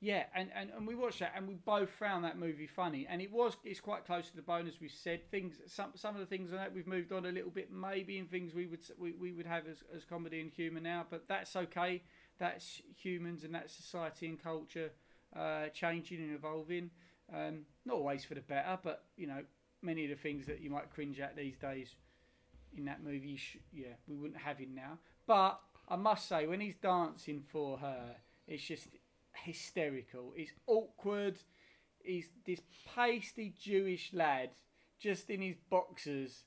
yeah, 0.00 0.24
and, 0.34 0.48
and, 0.54 0.70
and 0.76 0.86
we 0.86 0.94
watched 0.94 1.18
that, 1.20 1.32
and 1.36 1.48
we 1.48 1.54
both 1.54 1.90
found 1.90 2.24
that 2.24 2.38
movie 2.38 2.68
funny, 2.68 3.06
and 3.10 3.20
it 3.20 3.32
was 3.32 3.56
it's 3.64 3.80
quite 3.80 4.06
close 4.06 4.30
to 4.30 4.36
the 4.36 4.42
bone 4.42 4.68
as 4.68 4.80
we've 4.80 4.90
said. 4.92 5.28
Things 5.30 5.56
some 5.66 5.90
some 5.96 6.14
of 6.14 6.20
the 6.20 6.26
things 6.26 6.52
on 6.52 6.58
that 6.58 6.72
we've 6.72 6.86
moved 6.86 7.12
on 7.12 7.26
a 7.26 7.32
little 7.32 7.50
bit, 7.50 7.72
maybe 7.72 8.18
in 8.18 8.26
things 8.26 8.54
we 8.54 8.66
would 8.66 8.80
we, 8.98 9.12
we 9.12 9.32
would 9.32 9.46
have 9.46 9.66
as, 9.66 9.78
as 9.94 10.04
comedy 10.04 10.40
and 10.40 10.52
humour 10.52 10.80
now, 10.80 11.04
but 11.10 11.26
that's 11.26 11.56
okay. 11.56 12.02
That's 12.38 12.80
humans 12.96 13.42
and 13.42 13.54
that's 13.54 13.74
society 13.74 14.28
and 14.28 14.40
culture 14.40 14.92
uh, 15.36 15.66
changing 15.68 16.18
and 16.18 16.34
evolving. 16.34 16.90
Um, 17.34 17.62
not 17.84 17.96
always 17.96 18.24
for 18.24 18.34
the 18.34 18.40
better, 18.40 18.78
but 18.82 19.04
you 19.16 19.26
know 19.26 19.42
many 19.82 20.04
of 20.04 20.10
the 20.10 20.16
things 20.16 20.46
that 20.46 20.60
you 20.60 20.70
might 20.70 20.92
cringe 20.92 21.18
at 21.18 21.36
these 21.36 21.56
days 21.56 21.94
in 22.76 22.84
that 22.84 23.02
movie, 23.02 23.36
sh- 23.36 23.58
yeah, 23.72 23.94
we 24.06 24.16
wouldn't 24.16 24.40
have 24.40 24.58
him 24.58 24.74
now. 24.74 24.98
But 25.26 25.60
I 25.88 25.96
must 25.96 26.28
say, 26.28 26.46
when 26.46 26.60
he's 26.60 26.76
dancing 26.76 27.42
for 27.46 27.78
her, 27.78 28.16
it's 28.46 28.62
just 28.62 28.88
hysterical. 29.44 30.32
It's 30.36 30.52
awkward. 30.66 31.38
He's 32.02 32.28
this 32.46 32.60
pasty 32.94 33.54
Jewish 33.60 34.12
lad, 34.12 34.50
just 34.98 35.30
in 35.30 35.42
his 35.42 35.56
boxers, 35.70 36.44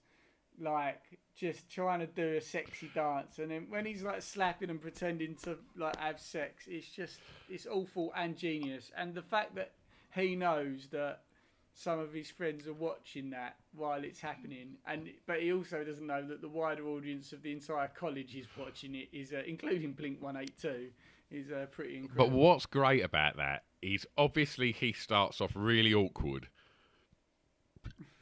like 0.59 1.01
just 1.35 1.69
trying 1.69 1.99
to 1.99 2.07
do 2.07 2.35
a 2.37 2.41
sexy 2.41 2.91
dance. 2.93 3.39
And 3.39 3.51
then 3.51 3.67
when 3.69 3.85
he's 3.85 4.03
like 4.03 4.21
slapping 4.21 4.69
and 4.69 4.81
pretending 4.81 5.35
to 5.43 5.57
like 5.77 5.97
have 5.97 6.19
sex, 6.19 6.65
it's 6.67 6.89
just 6.89 7.19
it's 7.49 7.67
awful 7.67 8.11
and 8.15 8.37
genius. 8.37 8.91
And 8.97 9.13
the 9.13 9.21
fact 9.21 9.55
that 9.55 9.71
he 10.13 10.35
knows 10.35 10.87
that 10.91 11.21
some 11.73 11.99
of 11.99 12.13
his 12.13 12.29
friends 12.29 12.67
are 12.67 12.73
watching 12.73 13.29
that 13.29 13.55
while 13.73 14.03
it's 14.03 14.19
happening, 14.19 14.75
and 14.85 15.09
but 15.25 15.41
he 15.41 15.53
also 15.53 15.83
doesn't 15.83 16.05
know 16.05 16.25
that 16.27 16.41
the 16.41 16.49
wider 16.49 16.85
audience 16.87 17.31
of 17.31 17.41
the 17.43 17.51
entire 17.51 17.87
college 17.87 18.35
is 18.35 18.45
watching 18.59 18.93
it, 18.95 19.07
is 19.13 19.31
uh, 19.31 19.41
including 19.47 19.93
Blink 19.93 20.21
One 20.21 20.35
Eight 20.35 20.53
Two, 20.61 20.87
is 21.31 21.51
uh, 21.51 21.65
pretty 21.71 21.97
incredible. 21.97 22.27
But 22.27 22.35
what's 22.35 22.65
great 22.65 23.03
about 23.03 23.37
that 23.37 23.63
is 23.81 24.05
obviously 24.17 24.71
he 24.71 24.93
starts 24.93 25.41
off 25.41 25.51
really 25.55 25.93
awkward, 25.93 26.47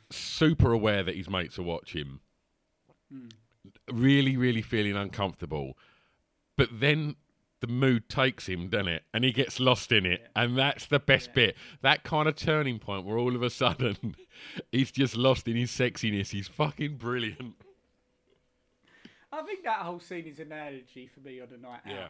super 0.10 0.72
aware 0.72 1.04
that 1.04 1.16
his 1.16 1.30
mates 1.30 1.60
are 1.60 1.64
watching, 1.64 2.20
really, 3.92 4.38
really 4.38 4.62
feeling 4.62 4.96
uncomfortable. 4.96 5.78
But 6.56 6.70
then 6.80 7.16
the 7.62 7.68
mood 7.68 8.08
takes 8.10 8.48
him, 8.48 8.70
doesn't 8.70 8.88
it? 8.88 9.04
And 9.14 9.24
he 9.24 9.32
gets 9.32 9.60
lost 9.60 9.92
in 9.92 10.06
it. 10.06 10.28
And 10.36 10.58
that's 10.58 10.86
the 10.86 11.00
best 11.00 11.34
bit. 11.34 11.56
That 11.82 12.04
kind 12.04 12.28
of 12.28 12.36
turning 12.36 12.80
point 12.80 13.06
where 13.06 13.18
all 13.18 13.36
of 13.36 13.44
a 13.44 13.50
sudden 13.50 14.16
he's 14.72 14.92
just 14.92 15.16
lost 15.18 15.48
in 15.48 15.56
his 15.56 15.72
sexiness. 15.72 16.30
He's 16.30 16.48
fucking 16.48 16.98
brilliant. 16.98 17.56
I 19.32 19.42
think 19.44 19.64
that 19.64 19.80
whole 19.80 20.00
scene 20.00 20.26
is 20.26 20.40
an 20.40 20.52
analogy 20.52 21.08
for 21.14 21.20
me 21.20 21.40
on 21.40 21.50
a 21.54 21.58
night 21.58 21.82
out. 21.86 21.92
Yeah. 21.92 22.08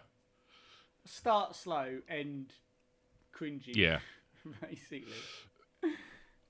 Start 1.05 1.55
slow, 1.55 1.99
end 2.07 2.53
cringy. 3.35 3.75
Yeah. 3.75 3.99
basically. 4.61 5.13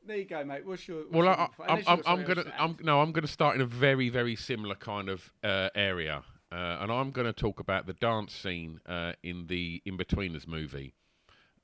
There 0.06 0.18
you 0.18 0.26
go, 0.26 0.44
mate. 0.44 0.66
What's 0.66 0.88
your? 0.88 1.04
What's 1.10 1.14
Well, 1.14 1.28
I, 1.28 1.50
I'm, 1.68 1.84
I'm, 1.86 2.02
I'm 2.06 2.24
gonna, 2.24 2.46
I'm, 2.58 2.78
no, 2.82 3.02
I'm 3.02 3.12
gonna 3.12 3.28
start 3.28 3.56
in 3.56 3.62
a 3.62 3.66
very, 3.66 4.10
very 4.10 4.36
similar 4.36 4.76
kind 4.76 5.10
of 5.10 5.32
uh, 5.44 5.70
area, 5.76 6.24
uh, 6.52 6.78
and 6.80 6.92
I'm 6.92 7.12
gonna 7.12 7.34
talk 7.34 7.60
about 7.60 7.86
the 7.86 7.94
dance 7.94 8.34
scene 8.34 8.80
uh, 8.88 9.14
in 9.24 9.48
the 9.48 9.82
Inbetweeners 9.86 10.48
movie, 10.48 10.96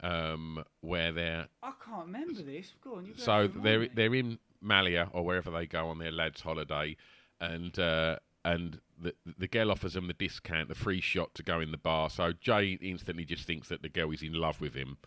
um, 0.01 0.63
where 0.81 1.11
they're 1.11 1.47
I 1.63 1.71
can't 1.83 2.07
remember 2.07 2.41
this. 2.41 2.73
Go 2.83 2.95
on. 2.97 3.13
So 3.15 3.47
they're 3.47 3.87
they're 3.87 4.13
in 4.13 4.37
Malia 4.61 5.09
or 5.13 5.23
wherever 5.23 5.49
they 5.49 5.65
go 5.65 5.87
on 5.87 5.97
their 5.97 6.11
lads' 6.11 6.41
holiday, 6.41 6.97
and 7.39 7.77
uh, 7.79 8.17
and 8.45 8.79
the 9.01 9.13
the 9.37 9.47
girl 9.47 9.71
offers 9.71 9.95
him 9.95 10.07
the 10.07 10.13
discount, 10.13 10.69
the 10.69 10.75
free 10.75 11.01
shot 11.01 11.33
to 11.35 11.43
go 11.43 11.59
in 11.59 11.71
the 11.71 11.77
bar. 11.77 12.09
So 12.09 12.31
Jay 12.31 12.77
instantly 12.81 13.25
just 13.25 13.45
thinks 13.45 13.67
that 13.67 13.81
the 13.81 13.89
girl 13.89 14.11
is 14.11 14.21
in 14.21 14.33
love 14.33 14.61
with 14.61 14.75
him, 14.75 14.97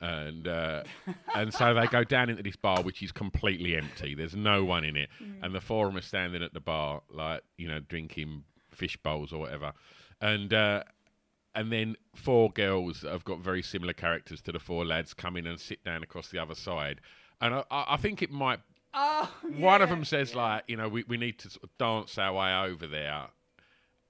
and 0.00 0.46
uh, 0.46 0.82
and 1.34 1.54
so 1.54 1.72
they 1.72 1.86
go 1.86 2.04
down 2.04 2.28
into 2.28 2.42
this 2.42 2.56
bar, 2.56 2.82
which 2.82 3.02
is 3.02 3.12
completely 3.12 3.76
empty. 3.76 4.14
There's 4.14 4.36
no 4.36 4.64
one 4.64 4.84
in 4.84 4.96
it, 4.96 5.08
and 5.42 5.54
the 5.54 5.60
four 5.60 5.86
of 5.86 5.92
them 5.92 5.98
are 5.98 6.02
standing 6.02 6.42
at 6.42 6.52
the 6.52 6.60
bar, 6.60 7.02
like 7.10 7.42
you 7.56 7.68
know, 7.68 7.80
drinking 7.80 8.44
fish 8.70 8.98
bowls 8.98 9.32
or 9.32 9.38
whatever, 9.40 9.72
and. 10.20 10.52
Uh, 10.52 10.82
and 11.54 11.72
then 11.72 11.96
four 12.14 12.50
girls 12.50 13.02
have 13.02 13.24
got 13.24 13.40
very 13.40 13.62
similar 13.62 13.92
characters 13.92 14.40
to 14.42 14.52
the 14.52 14.60
four 14.60 14.84
lads 14.84 15.12
come 15.12 15.36
in 15.36 15.44
and 15.44 15.58
sit 15.58 15.82
down 15.82 16.04
across 16.04 16.28
the 16.28 16.38
other 16.38 16.54
side. 16.54 17.00
And 17.40 17.54
I 17.54 17.64
I 17.70 17.96
think 17.96 18.22
it 18.22 18.30
might. 18.30 18.60
Oh, 18.94 19.30
One 19.56 19.82
of 19.82 19.90
them 19.90 20.04
says 20.04 20.34
like, 20.34 20.64
you 20.66 20.76
know, 20.76 20.88
we, 20.88 21.04
we 21.06 21.16
need 21.16 21.38
to 21.40 21.50
sort 21.50 21.64
of 21.64 21.70
dance 21.78 22.18
our 22.18 22.32
way 22.32 22.54
over 22.54 22.86
there. 22.86 23.26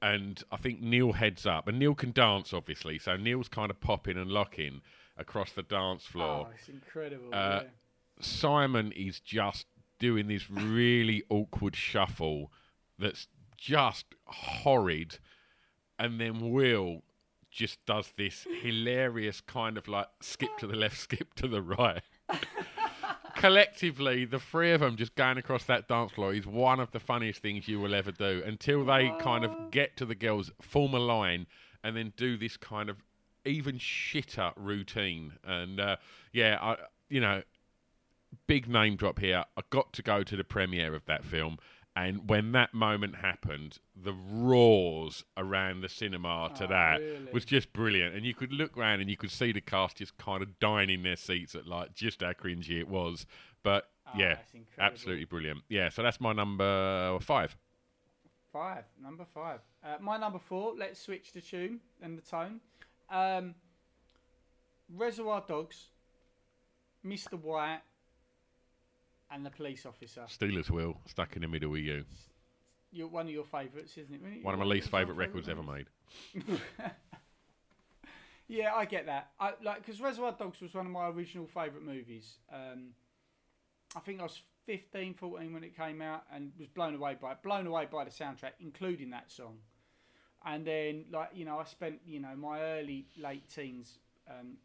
And 0.00 0.42
I 0.52 0.56
think 0.56 0.80
Neil 0.80 1.12
heads 1.12 1.44
up, 1.44 1.66
and 1.66 1.78
Neil 1.78 1.94
can 1.94 2.12
dance 2.12 2.52
obviously. 2.52 2.98
So 2.98 3.16
Neil's 3.16 3.48
kind 3.48 3.70
of 3.70 3.80
popping 3.80 4.16
and 4.16 4.30
locking 4.30 4.80
across 5.16 5.52
the 5.52 5.62
dance 5.62 6.04
floor. 6.04 6.46
Oh, 6.48 6.54
it's 6.56 6.68
incredible. 6.68 7.28
Uh, 7.32 7.60
yeah. 7.62 7.68
Simon 8.20 8.92
is 8.92 9.20
just 9.20 9.66
doing 9.98 10.28
this 10.28 10.48
really 10.48 11.24
awkward 11.30 11.74
shuffle 11.74 12.52
that's 12.98 13.26
just 13.56 14.06
horrid. 14.26 15.18
And 15.98 16.20
then 16.20 16.52
Will 16.52 17.02
just 17.50 17.84
does 17.86 18.12
this 18.16 18.46
hilarious 18.62 19.40
kind 19.40 19.76
of 19.76 19.88
like 19.88 20.06
skip 20.20 20.56
to 20.58 20.66
the 20.66 20.76
left, 20.76 20.98
skip 20.98 21.34
to 21.34 21.48
the 21.48 21.62
right. 21.62 22.02
Collectively, 23.38 24.24
the 24.24 24.40
three 24.40 24.72
of 24.72 24.80
them 24.80 24.96
just 24.96 25.14
going 25.14 25.38
across 25.38 25.62
that 25.64 25.86
dance 25.86 26.10
floor 26.10 26.34
is 26.34 26.44
one 26.44 26.80
of 26.80 26.90
the 26.90 26.98
funniest 26.98 27.40
things 27.40 27.68
you 27.68 27.78
will 27.78 27.94
ever 27.94 28.10
do 28.10 28.42
until 28.44 28.84
they 28.84 29.12
kind 29.20 29.44
of 29.44 29.70
get 29.70 29.96
to 29.96 30.04
the 30.04 30.16
girls, 30.16 30.50
form 30.60 30.92
a 30.92 30.98
line, 30.98 31.46
and 31.84 31.96
then 31.96 32.12
do 32.16 32.36
this 32.36 32.56
kind 32.56 32.90
of 32.90 32.96
even 33.44 33.78
shitter 33.78 34.52
routine. 34.56 35.34
And 35.44 35.78
uh, 35.78 35.96
yeah, 36.32 36.58
I, 36.60 36.76
you 37.08 37.20
know, 37.20 37.42
big 38.48 38.66
name 38.66 38.96
drop 38.96 39.20
here. 39.20 39.44
I 39.56 39.60
got 39.70 39.92
to 39.92 40.02
go 40.02 40.24
to 40.24 40.36
the 40.36 40.42
premiere 40.42 40.96
of 40.96 41.04
that 41.06 41.24
film, 41.24 41.58
and 41.98 42.28
when 42.28 42.52
that 42.52 42.72
moment 42.72 43.16
happened, 43.16 43.78
the 43.96 44.12
roars 44.12 45.24
around 45.36 45.80
the 45.80 45.88
cinema 45.88 46.48
to 46.56 46.68
that 46.68 47.00
really? 47.00 47.32
was 47.32 47.44
just 47.44 47.72
brilliant. 47.72 48.14
And 48.14 48.24
you 48.24 48.34
could 48.34 48.52
look 48.52 48.78
around 48.78 49.00
and 49.00 49.10
you 49.10 49.16
could 49.16 49.32
see 49.32 49.50
the 49.50 49.60
cast 49.60 49.96
just 49.96 50.16
kind 50.16 50.40
of 50.40 50.60
dying 50.60 50.90
in 50.90 51.02
their 51.02 51.16
seats 51.16 51.56
at 51.56 51.66
like 51.66 51.94
just 51.94 52.20
how 52.20 52.32
cringy 52.34 52.78
it 52.78 52.86
was. 52.88 53.26
But 53.64 53.90
yeah, 54.16 54.36
absolutely 54.78 55.24
brilliant. 55.24 55.62
Yeah, 55.68 55.88
so 55.88 56.04
that's 56.04 56.20
my 56.20 56.32
number 56.32 57.18
five. 57.18 57.56
Five, 58.52 58.84
number 59.02 59.24
five. 59.34 59.58
Uh, 59.84 59.96
my 60.00 60.16
number 60.18 60.38
four. 60.38 60.74
Let's 60.78 61.00
switch 61.00 61.32
the 61.32 61.40
tune 61.40 61.80
and 62.00 62.16
the 62.16 62.22
tone. 62.22 62.60
Um, 63.10 63.56
Reservoir 64.88 65.42
Dogs, 65.48 65.86
Mr. 67.04 67.32
White, 67.32 67.80
and 69.30 69.44
the 69.44 69.50
police 69.50 69.86
officer. 69.86 70.24
Stealers 70.28 70.70
Wheel 70.70 71.00
stuck 71.06 71.36
in 71.36 71.42
the 71.42 71.48
middle 71.48 71.70
with 71.70 71.82
you. 71.82 72.04
You're 72.90 73.08
one 73.08 73.26
of 73.26 73.32
your 73.32 73.44
favourites, 73.44 73.96
isn't 73.98 74.14
it? 74.14 74.20
Really? 74.24 74.40
One 74.40 74.54
of 74.54 74.60
my 74.60 74.66
least 74.66 74.90
one 74.92 75.02
favourite 75.02 75.18
records 75.18 75.48
ever 75.48 75.62
made. 75.62 75.86
Yeah, 78.48 78.74
I 78.74 78.86
get 78.86 79.06
that. 79.06 79.28
I 79.38 79.52
like 79.62 79.84
because 79.84 80.00
Reservoir 80.00 80.34
Dogs 80.36 80.60
was 80.60 80.72
one 80.72 80.86
of 80.86 80.92
my 80.92 81.08
original 81.08 81.46
favourite 81.46 81.84
movies. 81.84 82.38
Um, 82.50 82.94
I 83.94 84.00
think 84.00 84.20
I 84.20 84.22
was 84.22 84.40
15, 84.64 85.14
14 85.14 85.52
when 85.52 85.64
it 85.64 85.76
came 85.76 86.00
out, 86.00 86.24
and 86.32 86.52
was 86.58 86.68
blown 86.68 86.94
away 86.94 87.16
by 87.20 87.32
it. 87.32 87.42
Blown 87.42 87.66
away 87.66 87.86
by 87.92 88.04
the 88.04 88.10
soundtrack, 88.10 88.52
including 88.60 89.10
that 89.10 89.30
song. 89.30 89.58
And 90.46 90.66
then, 90.66 91.04
like 91.12 91.28
you 91.34 91.44
know, 91.44 91.58
I 91.58 91.64
spent 91.64 92.00
you 92.06 92.20
know 92.20 92.34
my 92.36 92.60
early 92.60 93.06
late 93.18 93.46
teens, 93.54 93.98
um, 94.28 94.56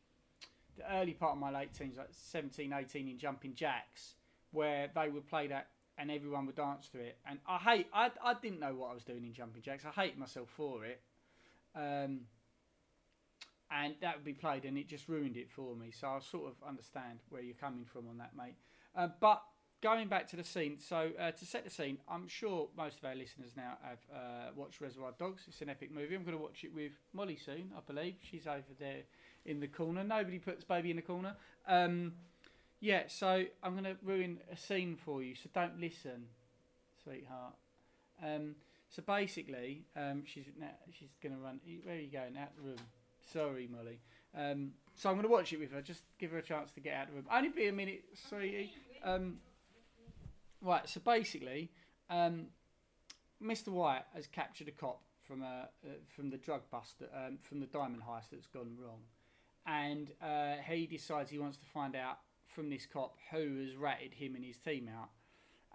the 0.78 0.90
early 0.96 1.14
part 1.14 1.34
of 1.34 1.40
my 1.40 1.52
late 1.52 1.74
teens, 1.74 1.98
like 1.98 2.08
17, 2.12 2.72
18, 2.72 3.10
in 3.10 3.18
Jumping 3.18 3.54
Jacks, 3.54 4.16
where 4.54 4.90
they 4.96 5.10
would 5.10 5.28
play 5.28 5.48
that 5.48 5.68
and 5.98 6.10
everyone 6.10 6.46
would 6.46 6.56
dance 6.56 6.88
to 6.90 7.00
it. 7.00 7.18
And 7.30 7.40
I 7.48 7.58
hate, 7.58 7.88
I, 7.94 8.10
I 8.24 8.34
didn't 8.42 8.60
know 8.60 8.74
what 8.74 8.92
I 8.92 8.94
was 8.94 9.04
doing 9.04 9.24
in 9.26 9.34
Jumping 9.34 9.62
Jacks. 9.62 9.84
I 9.86 10.02
hate 10.02 10.18
myself 10.18 10.50
for 10.56 10.86
it. 10.86 11.02
Um, 11.76 12.22
and 13.72 13.96
that 14.02 14.16
would 14.16 14.26
be 14.26 14.34
played, 14.34 14.66
and 14.66 14.78
it 14.78 14.88
just 14.88 15.08
ruined 15.08 15.36
it 15.36 15.50
for 15.50 15.76
me. 15.76 15.92
So 15.92 16.08
I 16.08 16.20
sort 16.20 16.52
of 16.52 16.68
understand 16.68 17.20
where 17.30 17.42
you're 17.42 17.56
coming 17.56 17.86
from 17.86 18.08
on 18.08 18.18
that, 18.20 18.32
mate. 18.38 18.56
Uh, 18.96 19.08
but 19.20 19.42
going 19.82 20.08
back 20.08 20.28
to 20.30 20.36
the 20.36 20.44
scene, 20.44 20.78
so 20.80 21.12
uh, 21.20 21.32
to 21.32 21.46
set 21.46 21.64
the 21.64 21.70
scene, 21.70 21.98
I'm 22.08 22.28
sure 22.28 22.70
most 22.78 23.00
of 23.00 23.06
our 23.06 23.16
listeners 23.16 23.52
now 23.58 23.78
have 23.84 24.00
uh, 24.14 24.52
watched 24.56 24.80
Reservoir 24.80 25.14
Dogs. 25.18 25.44
It's 25.48 25.62
an 25.62 25.70
epic 25.70 25.92
movie. 25.92 26.16
I'm 26.16 26.24
going 26.24 26.38
to 26.38 26.44
watch 26.44 26.64
it 26.64 26.74
with 26.74 26.92
Molly 27.14 27.38
soon, 27.44 27.72
I 27.76 27.80
believe. 27.86 28.16
She's 28.22 28.46
over 28.46 28.62
there 28.80 29.02
in 29.46 29.60
the 29.60 29.68
corner. 29.68 30.04
Nobody 30.04 30.38
puts 30.40 30.64
baby 30.64 30.92
in 30.92 30.98
the 30.98 31.02
corner. 31.02 31.36
Um, 31.68 32.14
yeah, 32.84 33.04
so 33.08 33.46
I'm 33.64 33.72
going 33.72 33.86
to 33.86 33.96
ruin 34.04 34.40
a 34.52 34.58
scene 34.58 34.98
for 34.98 35.24
you, 35.24 35.36
so 35.36 35.50
don't 35.54 35.80
listen, 35.80 36.26
sweetheart. 37.02 37.54
Um, 38.22 38.56
so 38.90 39.02
basically, 39.08 39.86
um, 39.96 40.24
she's 40.26 40.48
now, 40.60 40.72
she's 40.92 41.16
going 41.24 41.34
to 41.34 41.40
run. 41.40 41.62
Where 41.86 41.96
are 41.96 41.98
you 41.98 42.12
going? 42.12 42.38
Out 42.38 42.50
the 42.58 42.62
room. 42.62 42.82
Sorry, 43.32 43.70
Molly. 43.74 44.02
Um, 44.38 44.72
so 44.96 45.08
I'm 45.08 45.16
going 45.16 45.26
to 45.26 45.32
watch 45.32 45.54
it 45.54 45.62
with 45.62 45.72
her. 45.72 45.82
Just 45.82 46.02
give 46.20 46.32
her 46.32 46.40
a 46.40 46.44
chance 46.44 46.72
to 46.72 46.82
get 46.82 46.96
out 46.96 47.04
of 47.04 47.12
the 47.12 47.16
room. 47.16 47.26
Only 47.32 47.50
be 47.50 47.68
a 47.68 47.72
minute, 47.72 48.04
sweetie. 48.28 48.74
Um, 49.02 49.38
right. 50.62 50.88
So 50.90 51.00
basically, 51.00 51.72
um, 52.10 52.48
Mr. 53.42 53.70
White 53.70 54.04
has 54.14 54.28
captured 54.28 54.68
a 54.68 54.72
cop 54.72 55.00
from 55.26 55.42
a 55.42 55.70
uh, 55.86 55.90
from 56.14 56.30
the 56.32 56.38
drug 56.38 56.64
bust, 56.70 57.00
that, 57.00 57.12
um, 57.16 57.38
from 57.44 57.62
the 57.62 57.66
diamond 57.68 58.02
heist 58.02 58.32
that's 58.34 58.48
gone 58.48 58.76
wrong, 58.78 59.00
and 59.66 60.12
uh, 60.22 60.62
he 60.70 60.86
decides 60.86 61.30
he 61.30 61.40
wants 61.40 61.58
to 61.60 61.66
find 61.66 61.96
out 61.96 62.18
from 62.54 62.70
this 62.70 62.86
cop 62.86 63.16
who 63.32 63.62
has 63.62 63.76
ratted 63.76 64.14
him 64.14 64.36
and 64.36 64.44
his 64.44 64.58
team 64.58 64.90
out. 64.96 65.10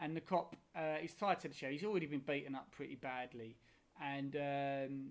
And 0.01 0.17
the 0.17 0.21
cop 0.21 0.55
uh, 0.77 0.97
is 1.03 1.13
tied 1.15 1.41
to 1.41 1.49
the 1.49 1.55
chair. 1.55 1.71
He's 1.71 1.85
already 1.85 2.07
been 2.07 2.21
beaten 2.21 2.55
up 2.55 2.71
pretty 2.71 2.95
badly, 2.95 3.57
and 4.01 4.37
um, 4.37 5.11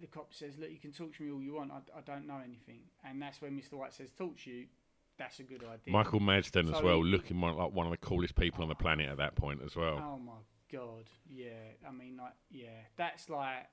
the 0.00 0.06
cop 0.06 0.32
says, 0.32 0.56
"Look, 0.56 0.70
you 0.70 0.78
can 0.78 0.92
talk 0.92 1.16
to 1.16 1.22
me 1.24 1.32
all 1.32 1.42
you 1.42 1.54
want. 1.54 1.72
I, 1.72 1.98
I 1.98 2.00
don't 2.02 2.26
know 2.26 2.38
anything." 2.44 2.82
And 3.04 3.20
that's 3.20 3.42
when 3.42 3.58
Mr. 3.58 3.72
White 3.72 3.92
says, 3.92 4.12
"Talk 4.12 4.38
to 4.44 4.50
you." 4.50 4.66
That's 5.18 5.38
a 5.38 5.44
good 5.44 5.62
idea. 5.62 5.92
Michael 5.92 6.18
Madsen 6.20 6.74
as 6.74 6.82
well, 6.82 6.96
he- 6.96 7.04
looking 7.04 7.40
one, 7.40 7.56
like 7.56 7.72
one 7.72 7.86
of 7.86 7.92
the 7.92 7.96
coolest 7.98 8.34
people 8.34 8.62
on 8.62 8.68
the 8.68 8.74
planet 8.74 9.08
at 9.08 9.16
that 9.18 9.36
point 9.36 9.60
as 9.64 9.76
well. 9.76 10.00
Oh 10.02 10.18
my 10.18 10.32
god, 10.72 11.04
yeah. 11.28 11.50
I 11.88 11.92
mean, 11.92 12.16
like, 12.16 12.32
yeah, 12.50 12.66
that's 12.96 13.28
like 13.28 13.68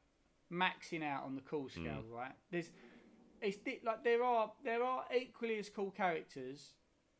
maxing 0.51 1.03
out 1.03 1.23
on 1.23 1.35
the 1.35 1.41
cool 1.41 1.69
scale, 1.69 2.03
right? 2.11 2.33
There's, 2.51 2.69
it's 3.41 3.57
like 3.83 4.03
there 4.03 4.23
are 4.23 4.51
there 4.63 4.83
are 4.83 5.03
equally 5.15 5.57
as 5.57 5.69
cool 5.69 5.91
characters 5.91 6.73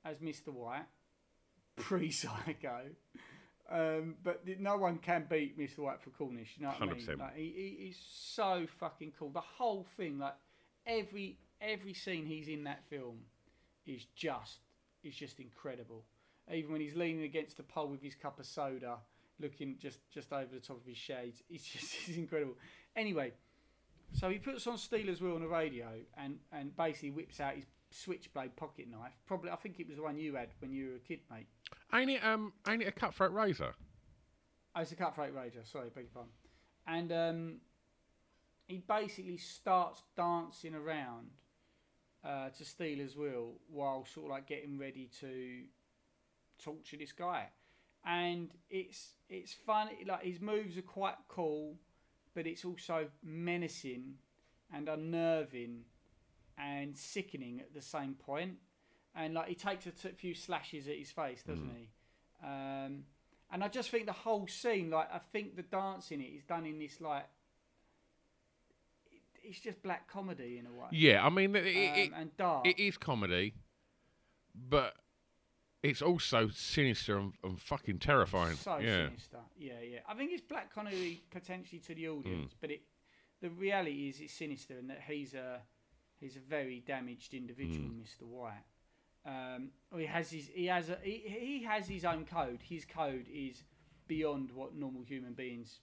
as 0.06 0.18
Mr. 0.18 0.50
White, 0.50 0.86
pre-Psycho, 1.76 2.82
um, 3.72 4.16
but 4.24 4.42
no 4.60 4.76
one 4.78 4.98
can 4.98 5.26
beat 5.30 5.58
Mr. 5.58 5.80
White 5.80 6.02
for 6.02 6.10
coolness. 6.10 6.50
You 6.58 6.64
know 6.64 6.74
what 6.78 6.90
I 6.90 6.94
mean? 6.94 7.18
Like, 7.18 7.36
he, 7.36 7.54
he, 7.56 7.86
he's 7.86 8.00
so 8.10 8.68
fucking 8.80 9.14
cool. 9.18 9.30
The 9.30 9.40
whole 9.40 9.86
thing, 9.96 10.20
like 10.20 10.36
every 10.86 11.38
every 11.62 11.94
scene 11.94 12.26
he's 12.26 12.50
in 12.50 12.66
that 12.66 12.84
film, 12.90 13.20
is 13.86 14.06
just 14.16 14.60
is 15.04 15.16
just 15.16 15.40
incredible. 15.40 16.04
Even 16.52 16.74
when 16.74 16.82
he's 16.82 16.96
leaning 16.96 17.24
against 17.24 17.56
the 17.56 17.64
pole 17.64 17.88
with 17.88 18.02
his 18.02 18.14
cup 18.14 18.40
of 18.40 18.46
soda, 18.46 18.98
looking 19.40 19.78
just 19.80 20.00
just 20.12 20.34
over 20.34 20.54
the 20.54 20.60
top 20.60 20.78
of 20.78 20.86
his 20.86 20.98
shades, 20.98 21.42
it's 21.50 21.66
just 21.66 21.96
it's 22.08 22.18
incredible. 22.18 22.56
Anyway, 22.96 23.32
so 24.12 24.30
he 24.30 24.38
puts 24.38 24.68
on 24.68 24.78
Stealers 24.78 25.22
Wheel 25.22 25.36
on 25.36 25.42
the 25.42 25.48
radio 25.48 25.88
and 26.18 26.40
and 26.52 26.76
basically 26.76 27.12
whips 27.12 27.40
out 27.40 27.56
his 27.56 27.66
switchblade 27.92 28.56
pocket 28.56 28.88
knife. 28.90 29.14
Probably, 29.28 29.52
I 29.52 29.56
think 29.56 29.80
it 29.80 29.88
was 29.88 29.98
the 29.98 30.04
one 30.04 30.18
you 30.18 30.36
had 30.36 30.50
when 30.60 30.72
you 30.72 30.90
were 30.90 30.96
a 30.96 31.00
kid, 31.00 31.20
mate. 31.30 31.48
Ain't 31.94 32.10
it? 32.10 32.24
Um, 32.24 32.54
ain't 32.68 32.82
it 32.82 32.88
a 32.88 32.92
cutthroat 32.92 33.34
razor? 33.34 33.74
Oh, 34.76 34.82
it's 34.82 34.92
a 34.92 34.96
cutthroat 34.96 35.34
razor. 35.36 35.62
Sorry, 35.64 35.90
beg 35.94 36.06
your 36.06 36.12
pardon. 36.14 36.32
And 36.88 37.12
um, 37.12 37.56
he 38.68 38.78
basically 38.88 39.38
starts 39.38 40.04
dancing 40.16 40.74
around 40.74 41.32
uh, 42.24 42.50
to 42.50 42.66
Stealers 42.66 43.16
Wheel 43.16 43.54
while 43.70 44.06
sort 44.06 44.28
of 44.28 44.32
like 44.32 44.48
getting 44.48 44.78
ready 44.78 45.10
to 45.20 45.64
torture 46.64 46.98
this 46.98 47.12
guy. 47.12 47.50
And 48.06 48.50
it's 48.70 49.14
it's 49.30 49.54
funny. 49.54 49.98
Like 50.08 50.24
his 50.24 50.40
moves 50.40 50.78
are 50.78 50.84
quite 50.84 51.16
cool, 51.28 51.76
but 52.34 52.48
it's 52.48 52.66
also 52.66 53.08
menacing 53.24 54.16
and 54.74 54.88
unnerving 54.88 55.82
and 56.62 56.96
sickening 56.96 57.60
at 57.60 57.74
the 57.74 57.82
same 57.82 58.14
point. 58.14 58.58
And 59.16 59.34
like 59.34 59.48
he 59.50 59.56
takes 59.56 59.86
a 59.88 59.92
t- 59.92 60.10
few 60.12 60.34
slashes 60.36 60.88
at 60.88 60.96
his 60.96 61.12
face, 61.12 61.42
doesn't 61.44 61.70
he? 61.76 61.90
Um, 62.46 63.04
and 63.52 63.64
I 63.64 63.68
just 63.68 63.90
think 63.90 64.06
the 64.06 64.12
whole 64.14 64.48
scene, 64.48 64.90
like 64.92 65.10
I 65.14 65.20
think 65.34 65.56
the 65.56 65.64
dance 65.64 66.12
in 66.12 66.22
it 66.22 66.26
is 66.38 66.44
done 66.44 66.66
in 66.66 66.80
this 66.80 67.02
like 67.02 67.26
it's 69.44 69.60
just 69.60 69.82
black 69.82 70.08
comedy 70.08 70.58
in 70.60 70.66
a 70.68 70.72
way. 70.72 70.88
Yeah, 70.92 71.26
I 71.26 71.30
mean, 71.30 71.56
it, 71.56 71.66
it, 71.66 72.08
Um, 72.14 72.20
and 72.22 72.38
dark. 72.38 72.68
it 72.68 72.80
is 72.80 72.98
comedy, 72.98 73.56
but 74.56 74.94
it's 75.84 76.02
also 76.02 76.50
sinister 76.50 77.18
and, 77.18 77.34
and 77.44 77.60
fucking 77.60 78.00
terrifying. 78.00 78.56
So 78.56 78.78
yeah. 78.78 79.08
sinister. 79.08 79.40
Yeah, 79.58 79.74
yeah. 79.82 80.00
I 80.08 80.14
think 80.14 80.32
it's 80.32 80.42
black 80.44 80.74
comedy 80.74 81.22
potentially 81.32 81.80
to 81.80 81.96
the 81.96 82.06
Mm. 82.06 82.20
audience, 82.20 82.54
but 82.62 82.70
it 82.72 82.82
the 83.42 83.50
reality 83.50 84.08
is 84.10 84.20
it's 84.22 84.34
sinister 84.34 84.78
and 84.78 84.90
that 84.92 85.02
he's 85.08 85.34
a 85.34 85.62
he's 86.22 86.38
a 86.38 86.40
very 86.40 86.80
damaged 86.86 87.34
individual, 87.34 87.90
Mm. 87.90 88.02
Mr. 88.04 88.24
White. 88.26 88.64
Um, 89.26 89.70
he 89.96 90.06
has 90.06 90.32
his 90.32 90.48
he 90.54 90.66
has 90.68 90.90
a 90.90 90.98
he, 91.04 91.24
he 91.28 91.64
has 91.64 91.88
his 91.88 92.06
own 92.06 92.26
code. 92.26 92.60
His 92.64 92.86
code 92.86 93.26
is 93.32 93.64
beyond 94.08 94.52
what 94.52 94.74
normal 94.76 95.04
human 95.04 95.34
beings 95.34 95.80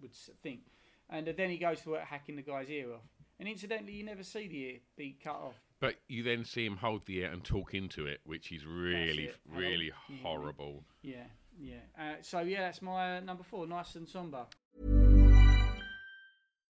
would 0.00 0.12
think. 0.42 0.60
And 1.08 1.26
then 1.26 1.50
he 1.50 1.56
goes 1.58 1.80
to 1.82 1.90
work 1.90 2.04
hacking 2.04 2.36
the 2.36 2.42
guy's 2.42 2.70
ear 2.70 2.92
off. 2.92 3.02
And 3.40 3.48
incidentally, 3.48 3.94
you 3.94 4.04
never 4.04 4.22
see 4.22 4.46
the 4.46 4.58
ear 4.58 4.78
be 4.96 5.16
cut 5.22 5.34
off. 5.34 5.54
But 5.80 5.96
you 6.08 6.22
then 6.22 6.44
see 6.44 6.64
him 6.66 6.76
hold 6.76 7.06
the 7.06 7.18
ear 7.20 7.30
and 7.32 7.42
talk 7.42 7.72
into 7.74 8.06
it, 8.06 8.20
which 8.24 8.52
is 8.52 8.66
really, 8.66 9.30
really 9.50 9.90
Can 10.06 10.14
you 10.14 10.16
hear 10.16 10.16
me? 10.16 10.20
horrible. 10.22 10.84
Yeah, 11.02 11.24
yeah. 11.58 11.76
Uh, 11.98 12.16
so 12.20 12.40
yeah, 12.40 12.60
that's 12.60 12.82
my 12.82 13.16
uh, 13.16 13.20
number 13.20 13.42
four. 13.42 13.66
Nice 13.66 13.94
and 13.96 14.06
somber. 14.08 14.44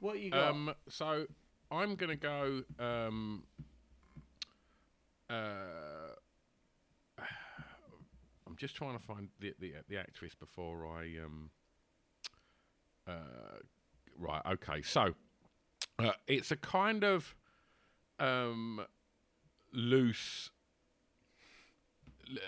What 0.00 0.18
you 0.18 0.30
got? 0.30 0.50
Um, 0.50 0.74
so 0.88 1.26
I'm 1.70 1.94
gonna 1.94 2.16
go. 2.16 2.62
Um, 2.78 3.44
uh, 5.28 5.32
I'm 8.46 8.56
just 8.56 8.74
trying 8.74 8.98
to 8.98 9.02
find 9.04 9.28
the 9.38 9.54
the, 9.60 9.74
the 9.88 9.96
actress 9.98 10.34
before 10.34 10.86
I 10.86 11.18
um. 11.24 11.50
Uh, 13.06 13.58
right. 14.18 14.42
Okay. 14.52 14.82
So 14.82 15.14
uh, 15.98 16.12
it's 16.26 16.50
a 16.50 16.56
kind 16.56 17.04
of 17.04 17.34
um 18.18 18.80
loose. 19.72 20.50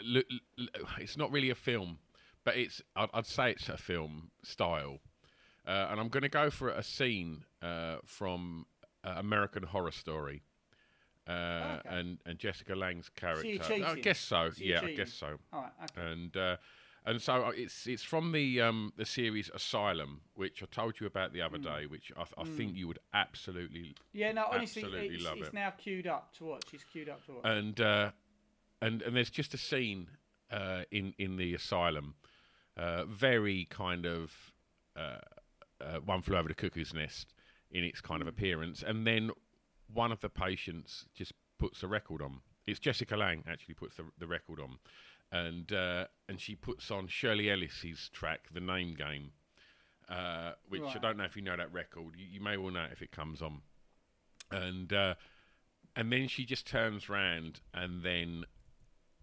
L- 0.05 0.17
l- 0.17 0.39
l- 0.59 0.87
it's 0.99 1.17
not 1.17 1.31
really 1.33 1.51
a 1.51 1.55
film, 1.55 1.99
but 2.45 2.57
it's. 2.57 2.81
I'd, 2.97 3.09
I'd 3.13 3.27
say 3.27 3.51
it's 3.51 3.69
a 3.69 3.77
film 3.77 4.31
style, 4.43 4.99
uh, 5.67 5.89
and 5.91 6.01
I'm 6.01 6.09
going 6.09 6.23
to 6.23 6.29
go 6.29 6.51
for 6.51 6.69
a 6.71 6.83
scene 6.83 7.45
uh, 7.63 7.97
from 8.05 8.67
uh, 9.05 9.15
American 9.17 9.63
Horror 9.65 9.93
Story. 9.93 10.43
Uh, 11.29 11.79
Okay. 11.79 11.89
and 11.89 12.19
and 12.27 12.39
Jessica 12.39 12.75
Lange's 12.75 13.09
character. 13.09 13.49
you're 13.77 13.87
I 13.87 13.95
guess 13.95 14.19
so. 14.19 14.51
So 14.51 14.65
yeah, 14.65 14.81
I 14.83 14.93
guess 14.93 15.13
so. 15.13 15.39
All 15.53 15.63
right, 15.63 15.73
okay. 15.85 16.11
And 16.11 16.37
uh, 16.37 16.57
and 17.07 17.23
so 17.23 17.45
uh, 17.45 17.53
it's 17.55 17.87
it's 17.87 18.03
from 18.03 18.33
the 18.33 18.61
um, 18.61 18.93
the 18.97 19.05
series 19.07 19.49
Asylum, 19.55 20.23
which 20.35 20.65
I 20.65 20.67
told 20.67 20.99
you 21.01 21.07
about 21.07 21.33
the 21.33 21.41
other 21.41 21.59
Hmm. 21.59 21.63
day, 21.63 21.87
which 21.87 22.11
I, 22.17 22.25
I 22.41 22.45
think 22.45 22.75
you 22.75 22.89
would 22.89 22.99
absolutely 23.15 23.95
Yeah, 24.13 24.33
no, 24.33 24.47
honestly, 24.51 24.83
absolutely 24.83 25.15
it's, 25.15 25.25
love 25.25 25.39
it's 25.39 25.49
it. 25.49 25.55
now 25.55 25.71
queued 25.71 26.09
up 26.09 26.33
to 26.39 26.45
watch. 26.45 26.65
It's 26.73 26.83
queued 26.85 27.09
up 27.09 27.25
to 27.27 27.33
watch. 27.35 27.43
and 27.45 27.81
uh, 27.81 28.11
and 28.81 29.01
and 29.03 29.15
there's 29.15 29.31
just 29.31 29.55
a 29.55 29.59
scene 29.59 30.09
uh, 30.51 30.83
in 30.91 31.15
in 31.19 31.37
the 31.37 31.55
asylum, 31.55 32.17
uh, 32.77 33.05
very 33.05 33.65
kind 33.71 34.07
of 34.07 34.33
uh, 35.83 35.99
one 36.01 36.23
flew 36.23 36.37
over 36.37 36.49
the 36.49 36.55
cuckoo's 36.55 36.95
nest 36.95 37.35
in 37.71 37.85
its 37.85 38.01
kind 38.01 38.23
of 38.23 38.29
appearance, 38.29 38.83
and 38.87 39.07
then 39.07 39.31
one 39.93 40.13
of 40.13 40.21
the 40.21 40.29
patients 40.29 41.07
just 41.15 41.33
puts 41.59 41.83
a 41.83 41.89
record 41.89 42.23
on. 42.23 42.41
It's 42.67 42.79
Jessica 42.79 43.17
Lange 43.17 43.45
actually 43.49 43.75
puts 43.75 43.97
the, 43.97 44.05
the 44.19 44.27
record 44.27 44.61
on, 44.61 44.79
and 45.31 45.73
uh, 45.73 46.07
and 46.29 46.41
she 46.41 46.55
puts 46.55 46.91
on 46.91 47.09
Shirley 47.09 47.51
Ellis's 47.51 48.09
track, 48.13 48.49
"The 48.53 48.61
Name 48.61 48.95
Game," 48.95 49.31
uh, 50.09 50.53
which 50.69 50.83
I 50.95 50.99
don't 50.99 51.17
know 51.17 51.25
if 51.25 51.37
you 51.37 51.43
know 51.43 51.57
that 51.57 51.73
record. 51.73 52.15
You, 52.17 52.27
you 52.31 52.41
may 52.41 52.57
well 52.57 52.73
know 52.73 52.85
it 52.85 52.93
if 52.93 53.03
it 53.03 53.11
comes 53.11 53.43
on, 53.43 53.63
and 54.51 54.93
uh, 54.93 55.15
and 55.97 56.13
then 56.13 56.29
she 56.29 56.45
just 56.45 56.67
turns 56.67 57.09
round, 57.09 57.61
and 57.75 58.03
then 58.03 58.45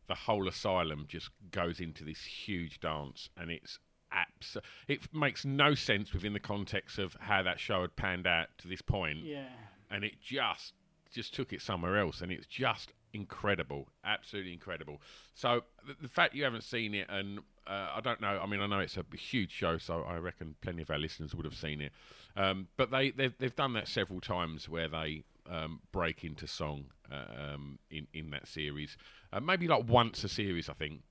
the 0.08 0.16
whole 0.16 0.48
asylum 0.48 1.06
just 1.08 1.30
goes 1.52 1.80
into 1.80 2.04
this 2.04 2.24
huge 2.24 2.80
dance, 2.80 3.30
and 3.38 3.52
it's 3.52 3.80
abs- 4.12 4.58
It 4.88 5.14
makes 5.14 5.46
no 5.46 5.76
sense 5.76 6.14
within 6.14 6.34
the 6.34 6.40
context 6.40 6.98
of 7.00 7.16
how 7.20 7.44
that 7.44 7.60
show 7.60 7.82
had 7.82 7.96
panned 7.96 8.28
out 8.28 8.48
to 8.60 8.68
this 8.68 8.82
point, 8.82 9.24
yeah. 9.24 9.48
and 9.90 10.04
it 10.04 10.22
just 10.22 10.74
just 11.12 11.34
took 11.34 11.52
it 11.52 11.62
somewhere 11.62 11.98
else, 11.98 12.22
and 12.22 12.32
it's 12.32 12.46
just 12.46 12.94
incredible, 13.14 13.88
absolutely 14.04 14.54
incredible. 14.54 15.02
So 15.34 15.64
the, 15.88 15.96
the 16.02 16.08
fact 16.08 16.36
you 16.36 16.44
haven't 16.44 16.64
seen 16.64 16.94
it, 16.94 17.08
and 17.10 17.40
uh, 17.68 17.90
I 17.96 18.02
don't 18.02 18.22
know. 18.22 18.40
I 18.42 18.46
mean, 18.46 18.62
I 18.62 18.68
know 18.68 18.80
it's 18.80 18.98
a 18.98 19.06
huge 19.16 19.52
show, 19.52 19.78
so 19.78 20.04
I 20.08 20.18
reckon 20.18 20.56
plenty 20.62 20.82
of 20.82 20.90
our 20.90 20.98
listeners 20.98 21.36
would 21.36 21.46
have 21.46 21.56
seen 21.56 21.82
it. 21.82 21.92
Um, 22.36 22.68
but 22.78 22.92
they 22.92 23.12
they've, 23.12 23.34
they've 23.38 23.56
done 23.56 23.74
that 23.74 23.88
several 23.88 24.22
times 24.22 24.70
where 24.70 24.88
they 24.88 25.24
um, 25.50 25.82
break 25.92 26.24
into 26.24 26.48
song 26.48 26.86
uh, 27.12 27.54
um, 27.54 27.80
in 27.90 28.08
in 28.14 28.30
that 28.32 28.48
series, 28.48 28.98
uh, 29.34 29.40
maybe 29.40 29.68
like 29.68 29.88
once 29.88 30.24
a 30.24 30.30
series, 30.30 30.70
I 30.70 30.74
think. 30.74 31.02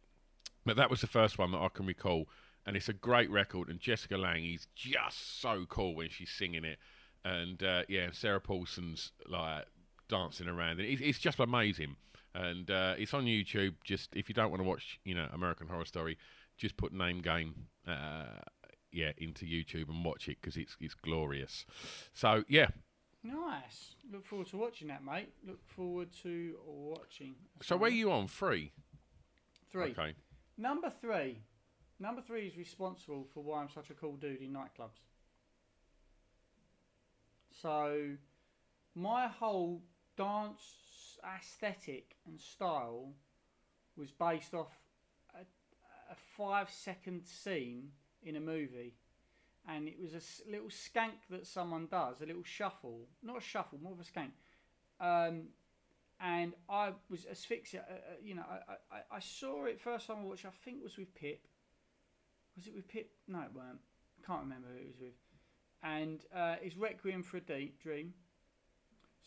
But 0.64 0.76
that 0.76 0.90
was 0.90 1.00
the 1.00 1.06
first 1.06 1.38
one 1.38 1.52
that 1.52 1.58
I 1.58 1.68
can 1.68 1.86
recall, 1.86 2.28
and 2.68 2.76
it's 2.76 2.90
a 2.90 2.92
great 2.92 3.30
record. 3.30 3.70
And 3.70 3.80
Jessica 3.80 4.18
Lange 4.18 4.44
is 4.44 4.66
just 4.76 5.40
so 5.40 5.64
cool 5.68 5.94
when 5.94 6.10
she's 6.10 6.30
singing 6.30 6.64
it, 6.64 6.78
and 7.24 7.60
uh, 7.62 7.82
yeah, 7.88 8.10
Sarah 8.12 8.40
Paulson's 8.40 9.12
like 9.26 9.64
dancing 10.08 10.48
around, 10.48 10.78
and 10.78 10.82
it's, 10.82 11.00
it's 11.00 11.18
just 11.18 11.40
amazing. 11.40 11.96
And 12.34 12.70
uh, 12.70 12.94
it's 12.98 13.14
on 13.14 13.24
YouTube. 13.24 13.74
Just 13.82 14.14
if 14.14 14.28
you 14.28 14.34
don't 14.34 14.50
want 14.50 14.62
to 14.62 14.68
watch, 14.68 15.00
you 15.02 15.14
know, 15.14 15.26
American 15.32 15.66
Horror 15.66 15.86
Story, 15.86 16.18
just 16.58 16.76
put 16.76 16.92
Name 16.92 17.20
Game, 17.20 17.54
uh, 17.86 18.42
yeah, 18.92 19.12
into 19.16 19.46
YouTube 19.46 19.88
and 19.88 20.04
watch 20.04 20.28
it 20.28 20.36
because 20.40 20.58
it's 20.58 20.76
it's 20.78 20.94
glorious. 20.94 21.64
So 22.12 22.44
yeah. 22.48 22.68
Nice. 23.24 23.96
Look 24.12 24.26
forward 24.26 24.46
to 24.48 24.58
watching 24.58 24.88
that, 24.88 25.02
mate. 25.02 25.32
Look 25.44 25.66
forward 25.66 26.08
to 26.22 26.54
watching. 26.66 27.34
So 27.62 27.76
where 27.78 27.90
are 27.90 27.94
you 27.94 28.12
on 28.12 28.28
three? 28.28 28.72
Three. 29.72 29.90
Okay. 29.90 30.14
Number 30.56 30.90
three. 30.90 31.40
Number 32.00 32.22
three 32.22 32.46
is 32.46 32.56
responsible 32.56 33.26
for 33.34 33.42
why 33.42 33.60
I'm 33.60 33.70
such 33.70 33.90
a 33.90 33.94
cool 33.94 34.16
dude 34.16 34.40
in 34.40 34.52
nightclubs. 34.52 35.00
So, 37.60 38.12
my 38.94 39.26
whole 39.26 39.82
dance 40.16 41.18
aesthetic 41.24 42.16
and 42.26 42.40
style 42.40 43.12
was 43.96 44.12
based 44.12 44.54
off 44.54 44.70
a, 45.34 45.40
a 45.40 46.16
five 46.36 46.70
second 46.70 47.26
scene 47.26 47.90
in 48.22 48.36
a 48.36 48.40
movie. 48.40 48.94
And 49.68 49.88
it 49.88 49.96
was 50.00 50.14
a 50.14 50.50
little 50.50 50.68
skank 50.68 51.26
that 51.30 51.46
someone 51.46 51.88
does, 51.90 52.22
a 52.22 52.26
little 52.26 52.44
shuffle. 52.44 53.06
Not 53.22 53.38
a 53.38 53.40
shuffle, 53.40 53.78
more 53.82 53.92
of 53.92 54.00
a 54.00 54.04
skank. 54.04 54.30
Um, 55.00 55.48
and 56.20 56.54
I 56.68 56.92
was 57.10 57.26
asphyxiated. 57.30 57.88
Uh, 57.90 57.94
uh, 57.94 58.14
you 58.22 58.34
know, 58.34 58.44
I, 58.48 58.96
I, 58.96 59.16
I- 59.16 59.20
saw 59.20 59.66
it 59.66 59.80
first 59.80 60.06
time 60.06 60.18
I 60.20 60.22
watched. 60.22 60.46
I 60.46 60.50
think 60.64 60.78
it 60.78 60.84
was 60.84 60.96
with 60.96 61.14
Pip. 61.14 61.46
Was 62.58 62.66
it 62.66 62.74
with 62.74 62.88
Pip? 62.88 63.08
No, 63.28 63.38
it 63.38 63.50
weren't. 63.54 63.78
I 64.20 64.26
can't 64.26 64.42
remember 64.42 64.66
who 64.74 64.80
it 64.80 64.86
was 64.88 64.96
with. 65.00 65.14
And 65.84 66.20
uh, 66.34 66.56
it's 66.60 66.76
Requiem 66.76 67.22
for 67.22 67.36
a 67.36 67.40
Deep 67.40 67.80
Dream. 67.80 68.12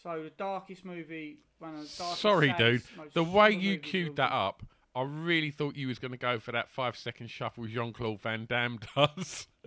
So 0.04 0.24
the 0.24 0.32
darkest 0.32 0.84
movie, 0.84 1.38
one 1.60 1.76
of 1.76 1.82
the 1.82 1.98
darkest. 1.98 2.22
Sorry, 2.22 2.54
dude. 2.58 2.84
The 3.14 3.24
way 3.24 3.52
you 3.52 3.78
queued 3.78 4.18
that 4.18 4.34
up, 4.34 4.64
I 4.94 5.04
really 5.04 5.50
thought 5.50 5.78
you 5.78 5.88
was 5.88 5.98
going 5.98 6.12
to 6.12 6.18
go 6.18 6.40
for 6.40 6.52
that 6.52 6.70
five 6.70 6.98
second 6.98 7.30
shuffle 7.30 7.68
Jean 7.68 7.94
Claude 7.94 8.20
Van 8.20 8.46
Damme 8.46 8.80
does. 8.96 9.48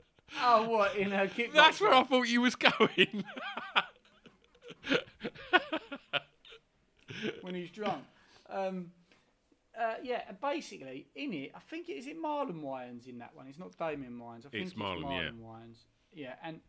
Oh, 0.42 0.68
what 0.68 0.96
in 0.96 1.12
a 1.12 1.27
kickboxer? 1.27 1.53
That's 1.53 1.81
where 1.83 1.92
I 1.92 2.03
thought 2.03 2.27
you 2.27 2.40
was 2.40 2.57
going. 2.57 3.24
when 7.42 7.55
he's 7.55 7.70
drunk. 7.70 8.03
Um, 8.48 8.90
uh, 9.81 9.95
yeah, 10.03 10.23
and 10.29 10.41
basically 10.41 11.07
in 11.15 11.33
it, 11.33 11.53
I 11.55 11.61
think 11.61 11.89
it 11.89 11.93
is 11.93 12.07
it 12.07 12.21
Marlon 12.21 12.63
Wayans 12.63 13.09
in 13.09 13.19
that 13.19 13.35
one. 13.35 13.47
It's 13.49 13.59
not 13.59 13.77
Damien 13.77 14.19
Wayans. 14.21 14.47
I 14.47 14.51
think 14.51 14.65
It's 14.65 14.73
it's, 14.73 14.81
Marlon, 14.81 15.11
yeah. 15.11 15.31
Wayans. 15.31 15.79
Yeah, 16.13 16.35
and 16.43 16.61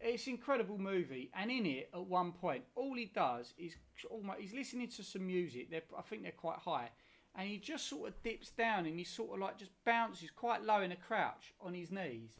it's 0.00 0.26
an 0.26 0.34
incredible 0.34 0.78
movie. 0.78 1.30
And 1.34 1.50
in 1.50 1.66
it, 1.66 1.90
at 1.94 2.06
one 2.06 2.32
point, 2.32 2.64
all 2.74 2.94
he 2.94 3.10
does 3.14 3.52
is 3.58 3.76
almost 4.10 4.40
he's 4.40 4.54
listening 4.54 4.88
to 4.88 5.02
some 5.02 5.26
music. 5.26 5.70
They're, 5.70 5.82
I 5.96 6.02
think 6.02 6.22
they're 6.22 6.32
quite 6.32 6.58
high, 6.58 6.90
and 7.34 7.48
he 7.48 7.58
just 7.58 7.88
sort 7.88 8.08
of 8.08 8.22
dips 8.22 8.50
down 8.50 8.86
and 8.86 8.98
he 8.98 9.04
sort 9.04 9.34
of 9.34 9.40
like 9.40 9.58
just 9.58 9.72
bounces 9.84 10.30
quite 10.30 10.62
low 10.62 10.80
in 10.80 10.92
a 10.92 10.96
crouch 10.96 11.52
on 11.60 11.74
his 11.74 11.90
knees, 11.90 12.30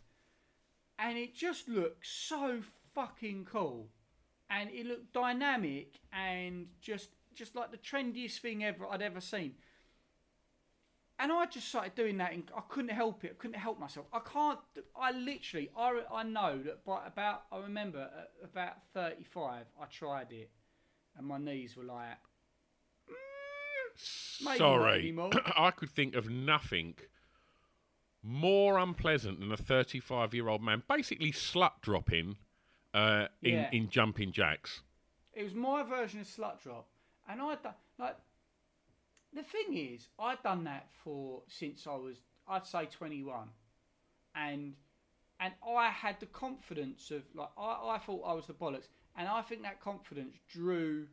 and 0.99 1.19
it 1.19 1.35
just 1.35 1.69
looks 1.69 2.09
so 2.11 2.61
fucking 2.95 3.47
cool 3.51 3.89
and 4.51 4.71
it 4.71 4.87
looked 4.87 5.13
dynamic 5.13 6.01
and 6.13 6.67
just 6.81 7.11
just 7.35 7.57
like 7.57 7.71
the 7.71 7.79
trendiest 7.79 8.39
thing 8.41 8.63
ever 8.63 8.87
I'd 8.87 9.03
ever 9.03 9.21
seen. 9.21 9.55
And 11.23 11.31
I 11.31 11.47
just 11.47 11.69
started 11.69 11.95
doing 11.95 12.17
that, 12.19 12.33
and 12.33 12.51
I 12.57 12.63
couldn't 12.69 12.91
help 12.91 13.23
it. 13.23 13.37
I 13.39 13.41
couldn't 13.41 13.61
help 13.61 13.79
myself. 13.79 14.07
I 14.13 14.19
can't. 14.19 14.59
I 15.01 15.13
literally. 15.13 15.71
I, 15.77 16.01
I 16.13 16.23
know 16.25 16.59
that 16.65 16.85
by 16.85 17.07
about. 17.07 17.45
I 17.53 17.59
remember 17.61 18.01
at 18.19 18.31
about 18.43 18.73
thirty-five, 18.93 19.67
I 19.81 19.85
tried 19.85 20.33
it, 20.33 20.51
and 21.17 21.25
my 21.25 21.39
knees 21.39 21.77
were 21.77 21.85
like. 21.85 22.19
"Mm, 23.09 24.45
maybe 24.47 24.59
Sorry. 24.59 24.99
anymore." 24.99 25.31
I 25.57 25.71
could 25.71 25.91
think 25.91 26.17
of 26.17 26.29
nothing 26.29 26.95
more 28.21 28.79
unpleasant 28.79 29.39
than 29.41 29.51
a 29.53 29.57
35 29.57 30.35
year 30.35 30.49
old 30.49 30.63
man 30.63 30.83
basically 30.89 31.33
slut 31.33 31.73
dropping 31.83 32.37
uh, 32.95 33.27
in, 33.43 33.55
Yeah. 33.55 33.69
in 33.73 33.89
jumping 33.91 34.33
jacks. 34.33 34.81
It 35.33 35.45
was 35.45 35.55
my 35.55 35.83
version 35.85 36.21
of 36.21 36.27
slut 36.27 36.61
drop, 36.63 36.89
and 37.29 37.41
I 37.41 37.57
like. 37.99 38.17
The 39.35 39.43
thing 39.43 39.77
is, 39.77 40.09
I've 40.19 40.43
done 40.43 40.65
that 40.65 40.89
for 41.05 41.43
since 41.49 41.87
I 41.87 41.95
was, 41.95 42.17
I'd 42.49 42.67
say, 42.67 42.87
twenty 42.87 43.23
one, 43.23 43.49
and 44.35 44.75
and 45.41 45.53
I 45.67 45.89
had 45.89 46.21
the 46.21 46.27
confidence 46.27 47.11
of 47.11 47.23
like 47.35 47.49
I, 47.57 47.95
I 47.95 47.99
thought 48.05 48.23
I 48.27 48.35
was 48.35 48.47
the 48.47 48.53
bollocks, 48.53 48.89
and 49.17 49.29
I 49.29 49.43
think 49.43 49.63
that 49.63 49.81
confidence 49.81 50.37
drew 50.51 51.07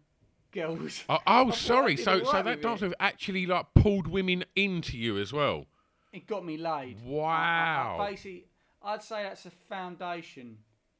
girls. 0.52 1.04
Oh, 1.08 1.20
oh 1.26 1.52
sorry. 1.72 1.96
So, 1.96 2.24
so 2.24 2.44
that 2.44 2.62
dance 2.62 2.82
move 2.82 2.94
actually 3.00 3.46
like 3.46 3.68
pulled 3.74 4.08
women 4.08 4.44
into 4.56 4.98
you 4.98 5.18
as 5.18 5.32
well. 5.32 5.66
It 6.12 6.26
got 6.28 6.44
me 6.46 6.58
laid. 6.58 6.98
I- 6.98 7.02
I- 7.02 7.06
I 7.06 7.98
Wow. 7.98 8.06
basically, 8.10 8.46
I'd 8.82 9.04
say 9.04 9.24
that's 9.24 9.46
a 9.46 9.52
foundation 9.52 10.58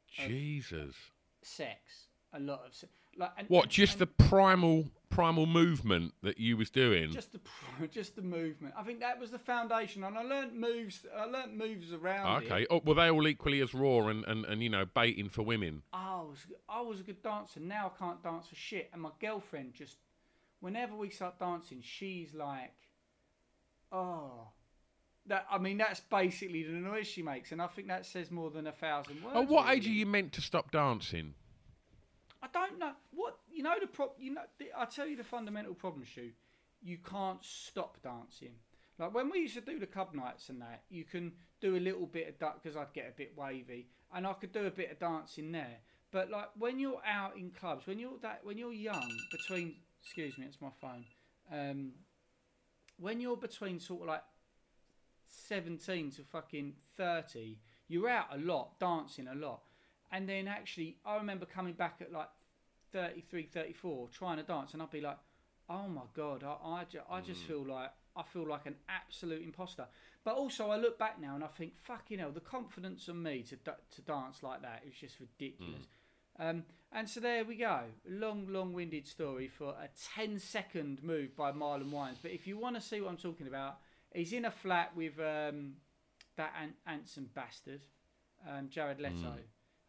Jesus. 0.08 0.96
sex. 1.42 2.06
A 2.34 2.40
lot 2.40 2.62
of 2.66 2.74
se- 2.76 2.88
like 3.18 3.32
and, 3.38 3.48
What? 3.50 3.70
Just 3.70 3.94
and- 3.94 4.02
the 4.02 4.08
primal 4.08 4.86
primal 5.10 5.46
movement 5.46 6.14
that 6.22 6.38
you 6.38 6.56
was 6.56 6.70
doing. 6.70 7.12
just 7.12 7.34
the 7.34 7.40
just 7.92 8.16
the 8.16 8.22
movement. 8.22 8.74
I 8.78 8.84
think 8.84 9.00
that 9.02 9.20
was 9.20 9.32
the 9.32 9.40
foundation, 9.40 10.04
and 10.04 10.18
I 10.18 10.24
learnt 10.24 10.56
moves. 10.56 11.06
I 11.18 11.26
learnt 11.26 11.56
moves 11.56 11.92
around 11.94 12.44
okay. 12.44 12.62
it. 12.64 12.68
Oh, 12.70 12.82
were 12.86 12.94
they 12.94 13.10
all 13.10 13.28
equally 13.28 13.62
as 13.62 13.74
raw 13.74 14.08
and, 14.08 14.24
and, 14.26 14.46
and 14.46 14.64
you 14.64 14.70
know 14.70 14.86
baiting 14.86 15.30
for 15.30 15.44
women? 15.44 15.84
I 15.92 16.22
was 16.22 16.46
I 16.68 16.82
was 16.82 17.00
a 17.00 17.04
good 17.04 17.22
dancer. 17.22 17.60
Now 17.60 17.92
I 17.94 18.00
can't 18.00 18.24
dance 18.24 18.48
for 18.48 18.56
shit, 18.56 18.90
and 18.94 19.02
my 19.02 19.12
girlfriend 19.20 19.74
just 19.74 19.98
whenever 20.62 20.96
we 20.96 21.10
start 21.10 21.40
dancing, 21.40 21.82
she's 21.82 22.34
like, 22.34 22.74
oh. 23.92 24.50
That, 25.26 25.46
I 25.52 25.60
mean, 25.60 25.78
that's 25.78 26.00
basically 26.00 26.64
the 26.64 26.72
noise 26.72 27.06
she 27.06 27.22
makes, 27.22 27.52
and 27.52 27.62
I 27.62 27.68
think 27.68 27.88
that 27.90 28.08
says 28.08 28.32
more 28.32 28.50
than 28.50 28.66
a 28.66 28.72
thousand 28.72 29.24
words. 29.24 29.36
At 29.36 29.48
what 29.48 29.70
age 29.70 29.86
are 29.86 29.92
you 29.92 30.08
meant 30.08 30.34
to 30.34 30.42
stop 30.42 30.72
dancing? 30.72 31.36
I 32.42 32.48
don't 32.54 32.80
know 32.80 32.92
what 33.12 33.38
you 33.52 33.64
know. 33.64 33.74
The 33.80 33.88
prop, 33.88 34.16
you 34.20 34.34
know. 34.34 34.42
The, 34.58 34.68
I 34.78 34.86
tell 34.86 35.08
you 35.08 35.18
the 35.18 35.24
fundamental 35.24 35.74
problem, 35.74 36.04
shoot. 36.04 36.34
You 36.82 36.98
can't 36.98 37.44
stop 37.44 38.02
dancing. 38.02 38.56
Like 38.98 39.14
when 39.14 39.30
we 39.30 39.40
used 39.40 39.56
to 39.56 39.62
do 39.62 39.80
the 39.80 39.88
club 39.88 40.14
nights 40.14 40.50
and 40.50 40.62
that, 40.62 40.84
you 40.90 41.04
can 41.04 41.34
do 41.62 41.76
a 41.76 41.80
little 41.80 42.06
bit 42.06 42.28
of 42.28 42.40
duck 42.40 42.62
because 42.62 42.78
I'd 42.78 42.94
get 42.94 43.10
a 43.10 43.18
bit 43.18 43.34
wavy, 43.38 43.88
and 44.14 44.26
I 44.26 44.34
could 44.34 44.52
do 44.52 44.66
a 44.66 44.72
bit 44.72 44.92
of 44.92 45.00
dancing 45.00 45.52
there. 45.52 45.80
But 46.12 46.30
like 46.30 46.50
when 46.58 46.80
you're 46.80 47.02
out 47.06 47.38
in 47.38 47.52
clubs, 47.52 47.88
when 47.88 48.00
you're 48.00 48.18
that, 48.22 48.42
when 48.44 48.58
you're 48.58 48.74
young, 48.74 49.10
between 49.32 49.76
excuse 50.02 50.38
me, 50.38 50.46
it's 50.46 50.62
my 50.62 50.70
phone. 50.82 51.06
Um, 51.52 51.92
when 52.98 53.20
you're 53.20 53.38
between 53.38 53.80
sort 53.80 54.02
of 54.02 54.08
like 54.08 54.24
17 55.28 56.12
to 56.12 56.24
fucking 56.24 56.74
30, 56.98 57.58
you're 57.88 58.10
out 58.10 58.28
a 58.34 58.38
lot, 58.38 58.80
dancing 58.80 59.28
a 59.28 59.36
lot. 59.36 59.62
And 60.12 60.28
then 60.28 60.48
actually, 60.48 60.98
I 61.06 61.18
remember 61.18 61.46
coming 61.46 61.74
back 61.74 61.98
at 62.02 62.12
like 62.12 62.30
33, 62.92 63.44
34, 63.54 64.08
trying 64.12 64.38
to 64.38 64.44
dance, 64.44 64.74
and 64.74 64.82
I'd 64.82 64.90
be 64.92 65.02
like, 65.02 65.18
oh 65.70 65.88
my 65.88 66.02
God, 66.16 66.44
I, 66.44 66.56
I, 66.68 66.84
ju- 66.86 67.00
I 67.10 67.22
just 67.22 67.44
feel 67.44 67.66
like, 67.66 67.92
I 68.16 68.24
feel 68.24 68.48
like 68.48 68.66
an 68.66 68.76
absolute 68.90 69.44
imposter. 69.44 69.86
But 70.26 70.36
also, 70.36 70.70
I 70.72 70.78
look 70.78 70.98
back 70.98 71.22
now 71.22 71.36
and 71.36 71.44
I 71.44 71.48
think, 71.48 71.74
fucking 71.84 72.20
hell, 72.20 72.32
the 72.32 72.40
confidence 72.40 73.08
in 73.08 73.22
me 73.22 73.44
to, 73.44 73.56
to 73.56 74.02
dance 74.02 74.42
like 74.44 74.62
that 74.64 74.84
is 74.88 74.96
just 75.00 75.20
ridiculous. 75.20 75.84
Um, 76.40 76.64
and 76.92 77.08
so 77.08 77.20
there 77.20 77.46
we 77.46 77.56
go. 77.56 77.82
Long, 78.08 78.48
long-winded 78.50 79.08
story 79.08 79.48
for 79.48 79.70
a 79.70 79.90
10-second 80.20 81.04
move 81.04 81.36
by 81.36 81.52
Marlon 81.52 81.92
Wayans. 81.92 82.18
But 82.22 82.32
if 82.32 82.48
you 82.48 82.58
want 82.58 82.76
to 82.76 82.82
see 82.82 83.00
what 83.02 83.10
I'm 83.12 83.18
talking 83.18 83.48
about, 83.48 83.78
he's 84.14 84.34
in 84.34 84.46
a 84.46 84.52
flat 84.52 84.96
with 84.96 85.20
um, 85.20 85.74
that 86.38 86.54
An- 86.62 86.74
Anson 86.88 87.30
bastard, 87.36 87.82
um, 88.50 88.70
Jared 88.70 89.00
Leto. 89.00 89.36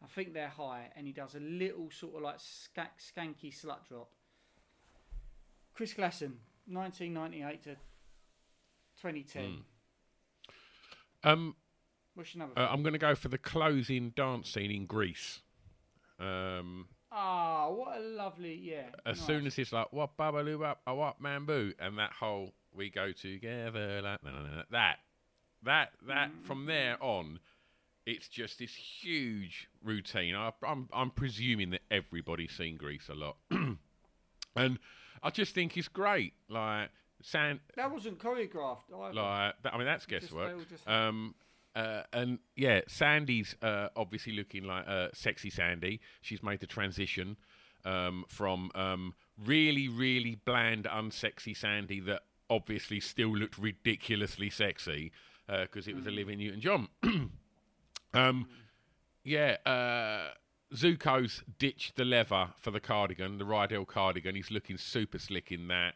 I 0.03 0.07
think 0.07 0.33
they're 0.33 0.49
high, 0.49 0.91
and 0.97 1.07
he 1.07 1.13
does 1.13 1.35
a 1.35 1.41
little 1.41 1.91
sort 1.91 2.17
of 2.17 2.23
like 2.23 2.39
skank, 2.39 2.89
skanky 3.01 3.53
slut 3.55 3.87
drop. 3.89 4.11
Chris 5.75 5.93
Glasson, 5.95 6.33
1998 6.67 7.63
to 7.65 7.71
2010. 9.03 9.59
Um, 11.23 11.55
What's 12.15 12.35
your 12.35 12.41
number? 12.41 12.59
uh, 12.61 12.69
I'm 12.71 12.83
going 12.83 12.93
to 12.95 12.99
go 12.99 13.15
for 13.15 13.29
the 13.29 13.39
closing 13.39 14.11
dance 14.11 14.51
scene 14.51 14.71
in 14.71 14.87
Grease. 14.87 15.41
Um, 16.19 16.89
Ah, 17.13 17.69
what 17.71 17.97
a 17.97 18.01
lovely, 18.01 18.55
yeah. 18.55 18.91
as 19.05 19.19
nice. 19.19 19.27
soon 19.27 19.47
as 19.47 19.59
it's 19.59 19.73
like 19.73 19.93
what 19.93 20.17
babaloo 20.17 20.65
up 20.65 20.81
a 20.87 20.95
what 20.95 21.21
man 21.21 21.45
boo 21.45 21.73
and 21.81 21.99
that 21.99 22.13
whole 22.13 22.53
we 22.73 22.89
go 22.89 23.11
together 23.11 24.01
like, 24.01 24.23
na, 24.23 24.63
that 24.71 24.99
that 25.65 25.89
that 26.07 26.31
from 26.45 26.67
there 26.67 26.97
on 27.01 27.41
it's 28.07 28.29
just 28.29 28.59
this 28.59 28.75
huge 28.75 29.69
routine 29.85 30.35
I, 30.35 30.53
I'm 30.67 30.89
I'm 30.93 31.11
presuming 31.11 31.71
that 31.71 31.83
everybody's 31.91 32.53
seen 32.53 32.77
Grease 32.77 33.09
a 33.09 33.15
lot 33.15 33.37
and 33.51 34.79
I 35.23 35.31
just 35.31 35.55
think 35.55 35.77
it's 35.77 35.89
great 35.89 36.33
like 36.49 36.91
San 37.23 37.61
that 37.77 37.91
wasn't 37.93 38.19
choreographed. 38.19 38.91
Either. 38.95 39.15
like 39.15 39.55
that, 39.63 39.75
I 39.75 39.77
mean 39.79 39.87
that's 39.87 40.07
guesswork. 40.07 40.69
just- 40.69 40.89
Um, 40.89 41.35
uh, 41.77 42.03
and 42.13 42.39
yeah, 42.57 42.81
Sandy's 42.89 43.55
uh, 43.63 43.89
obviously 43.95 44.33
looking 44.33 44.65
like 44.65 44.89
uh, 44.89 45.09
sexy 45.15 45.51
Sandy. 45.51 46.01
She's 46.21 46.43
made 46.43 46.59
the 46.61 46.67
transition 46.67 47.37
um, 47.85 48.25
from 48.27 48.73
um, 48.75 49.15
really, 49.45 49.87
really 49.89 50.35
bland, 50.45 50.85
unsexy 50.91 51.57
Sandy 51.57 52.01
that 52.01 52.23
obviously 52.49 52.99
still 52.99 53.37
looked 53.37 53.57
ridiculously 53.57 54.51
sexy 54.51 55.13
because 55.47 55.87
it 55.87 55.95
was 55.95 56.07
Olivia 56.09 56.37
Newton-John. 56.37 56.89
um, 58.15 58.49
yeah, 59.25 59.57
uh, 59.67 60.31
Zuko's 60.75 61.43
ditched 61.59 61.97
the 61.97 62.05
leather 62.05 62.51
for 62.57 62.71
the 62.71 62.81
cardigan, 62.81 63.39
the 63.39 63.45
Rydell 63.45 63.87
cardigan. 63.87 64.35
He's 64.35 64.51
looking 64.51 64.77
super 64.77 65.19
slick 65.19 65.51
in 65.51 65.69
that. 65.69 65.95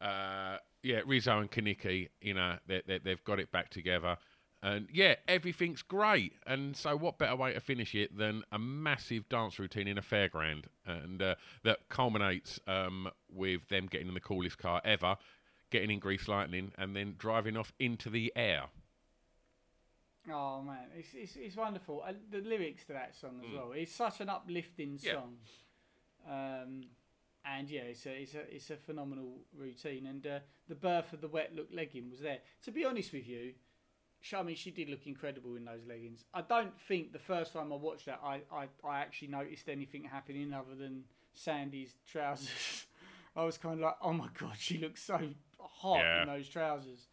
Uh, 0.00 0.58
yeah, 0.82 1.00
Rizzo 1.06 1.38
and 1.38 1.50
Kenickie, 1.50 2.08
you 2.20 2.34
know, 2.34 2.56
they, 2.66 2.82
they, 2.86 2.98
they've 2.98 3.24
got 3.24 3.40
it 3.40 3.50
back 3.50 3.70
together. 3.70 4.16
And 4.62 4.88
yeah, 4.92 5.14
everything's 5.28 5.82
great. 5.82 6.32
And 6.46 6.76
so, 6.76 6.96
what 6.96 7.18
better 7.18 7.36
way 7.36 7.52
to 7.52 7.60
finish 7.60 7.94
it 7.94 8.16
than 8.16 8.42
a 8.50 8.58
massive 8.58 9.28
dance 9.28 9.58
routine 9.58 9.86
in 9.86 9.98
a 9.98 10.02
fairground? 10.02 10.64
And 10.84 11.22
uh, 11.22 11.34
that 11.62 11.88
culminates 11.88 12.58
um, 12.66 13.08
with 13.30 13.68
them 13.68 13.86
getting 13.86 14.08
in 14.08 14.14
the 14.14 14.20
coolest 14.20 14.58
car 14.58 14.80
ever, 14.84 15.16
getting 15.70 15.90
in 15.90 15.98
Grease 15.98 16.26
Lightning, 16.26 16.72
and 16.78 16.96
then 16.96 17.14
driving 17.18 17.56
off 17.56 17.72
into 17.78 18.10
the 18.10 18.32
air. 18.34 18.64
Oh 20.32 20.62
man, 20.62 20.88
it's 20.96 21.08
it's, 21.14 21.36
it's 21.36 21.56
wonderful. 21.56 22.02
Uh, 22.06 22.12
the 22.30 22.38
lyrics 22.40 22.84
to 22.86 22.92
that 22.94 23.14
song 23.14 23.40
as 23.46 23.52
well. 23.54 23.72
It's 23.72 23.92
such 23.94 24.20
an 24.20 24.28
uplifting 24.28 24.98
Mm. 24.98 25.04
Yeah. 25.04 25.12
song. 25.12 25.36
Um, 26.28 26.80
and 27.44 27.70
yeah, 27.70 27.82
it's 27.82 28.04
a 28.06 28.10
it's 28.22 28.34
a 28.34 28.54
it's 28.54 28.70
a 28.70 28.76
phenomenal 28.76 29.38
routine. 29.56 30.06
And 30.06 30.26
uh, 30.26 30.38
the 30.68 30.74
birth 30.74 31.12
of 31.12 31.20
the 31.20 31.28
wet 31.28 31.52
look 31.54 31.68
legging 31.72 32.10
was 32.10 32.20
there. 32.20 32.38
To 32.64 32.72
be 32.72 32.84
honest 32.84 33.12
with 33.12 33.28
you, 33.28 33.52
I 34.36 34.42
mean, 34.42 34.56
she 34.56 34.72
did 34.72 34.88
look 34.88 35.06
incredible 35.06 35.54
in 35.54 35.64
those 35.64 35.86
leggings. 35.88 36.24
I 36.34 36.42
don't 36.42 36.72
think 36.88 37.12
the 37.12 37.20
first 37.20 37.52
time 37.52 37.72
I 37.72 37.76
watched 37.76 38.06
that, 38.06 38.20
I 38.24 38.40
I, 38.52 38.66
I 38.84 38.98
actually 39.00 39.28
noticed 39.28 39.68
anything 39.68 40.02
happening 40.04 40.52
other 40.52 40.74
than 40.74 41.04
Sandy's 41.34 41.94
trousers. 42.10 42.86
I 43.36 43.44
was 43.44 43.58
kind 43.58 43.74
of 43.74 43.80
like, 43.80 43.96
oh 44.02 44.14
my 44.14 44.28
god, 44.38 44.54
she 44.58 44.78
looks 44.78 45.02
so 45.02 45.20
hot 45.60 45.98
Yeah. 45.98 46.22
in 46.22 46.26
those 46.28 46.48
trousers. 46.48 47.06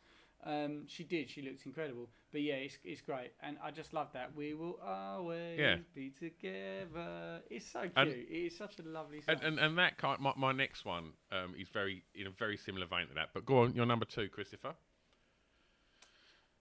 Um, 0.45 0.84
she 0.88 1.03
did. 1.06 1.29
She 1.29 1.41
looks 1.41 1.65
incredible. 1.65 2.10
But 2.32 2.41
yeah, 2.41 2.56
it's, 2.56 2.77
it's 2.84 3.01
great, 3.01 3.32
and 3.41 3.58
I 3.63 3.71
just 3.71 3.93
love 3.93 4.08
that. 4.13 4.36
We 4.36 4.53
will 4.53 4.77
always 4.86 5.58
Yeah. 5.58 5.77
be 5.95 6.10
together. 6.10 7.41
It's 7.49 7.71
so 7.71 7.82
cute. 7.82 7.91
And- 7.95 8.10
it 8.12 8.27
is 8.29 8.58
such 8.58 8.79
a 8.79 8.84
lovely 8.84 9.21
song. 9.21 9.36
And, 9.36 9.43
and, 9.43 9.60
and 9.60 9.77
that 9.77 9.97
kind, 9.97 10.19
my, 10.19 10.34
my 10.36 10.51
next 10.51 10.84
one 10.84 11.13
um, 11.32 11.53
is 11.58 11.69
very 11.69 12.03
in 12.13 12.27
a 12.27 12.32
very 12.32 12.58
similar 12.58 12.86
vein 12.88 13.08
to 13.08 13.13
that. 13.13 13.29
But 13.34 13.45
go 13.45 13.60
on, 13.63 13.73
your 13.73 13.86
number 13.86 14.06
two, 14.06 14.27
Christopher. 14.29 14.73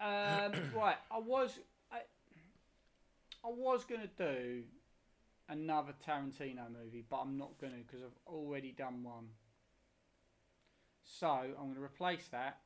Um, 0.01 0.53
right, 0.77 0.97
I 1.11 1.19
was 1.19 1.59
I, 1.91 1.99
I 3.45 3.49
was 3.51 3.85
gonna 3.85 4.11
do 4.17 4.63
another 5.49 5.93
Tarantino 6.07 6.67
movie, 6.71 7.05
but 7.09 7.17
I'm 7.17 7.37
not 7.37 7.59
gonna 7.61 7.79
because 7.87 8.03
I've 8.05 8.33
already 8.33 8.73
done 8.73 9.03
one. 9.03 9.27
So 11.05 11.27
I'm 11.29 11.69
gonna 11.73 11.81
replace 11.83 12.29
that 12.29 12.59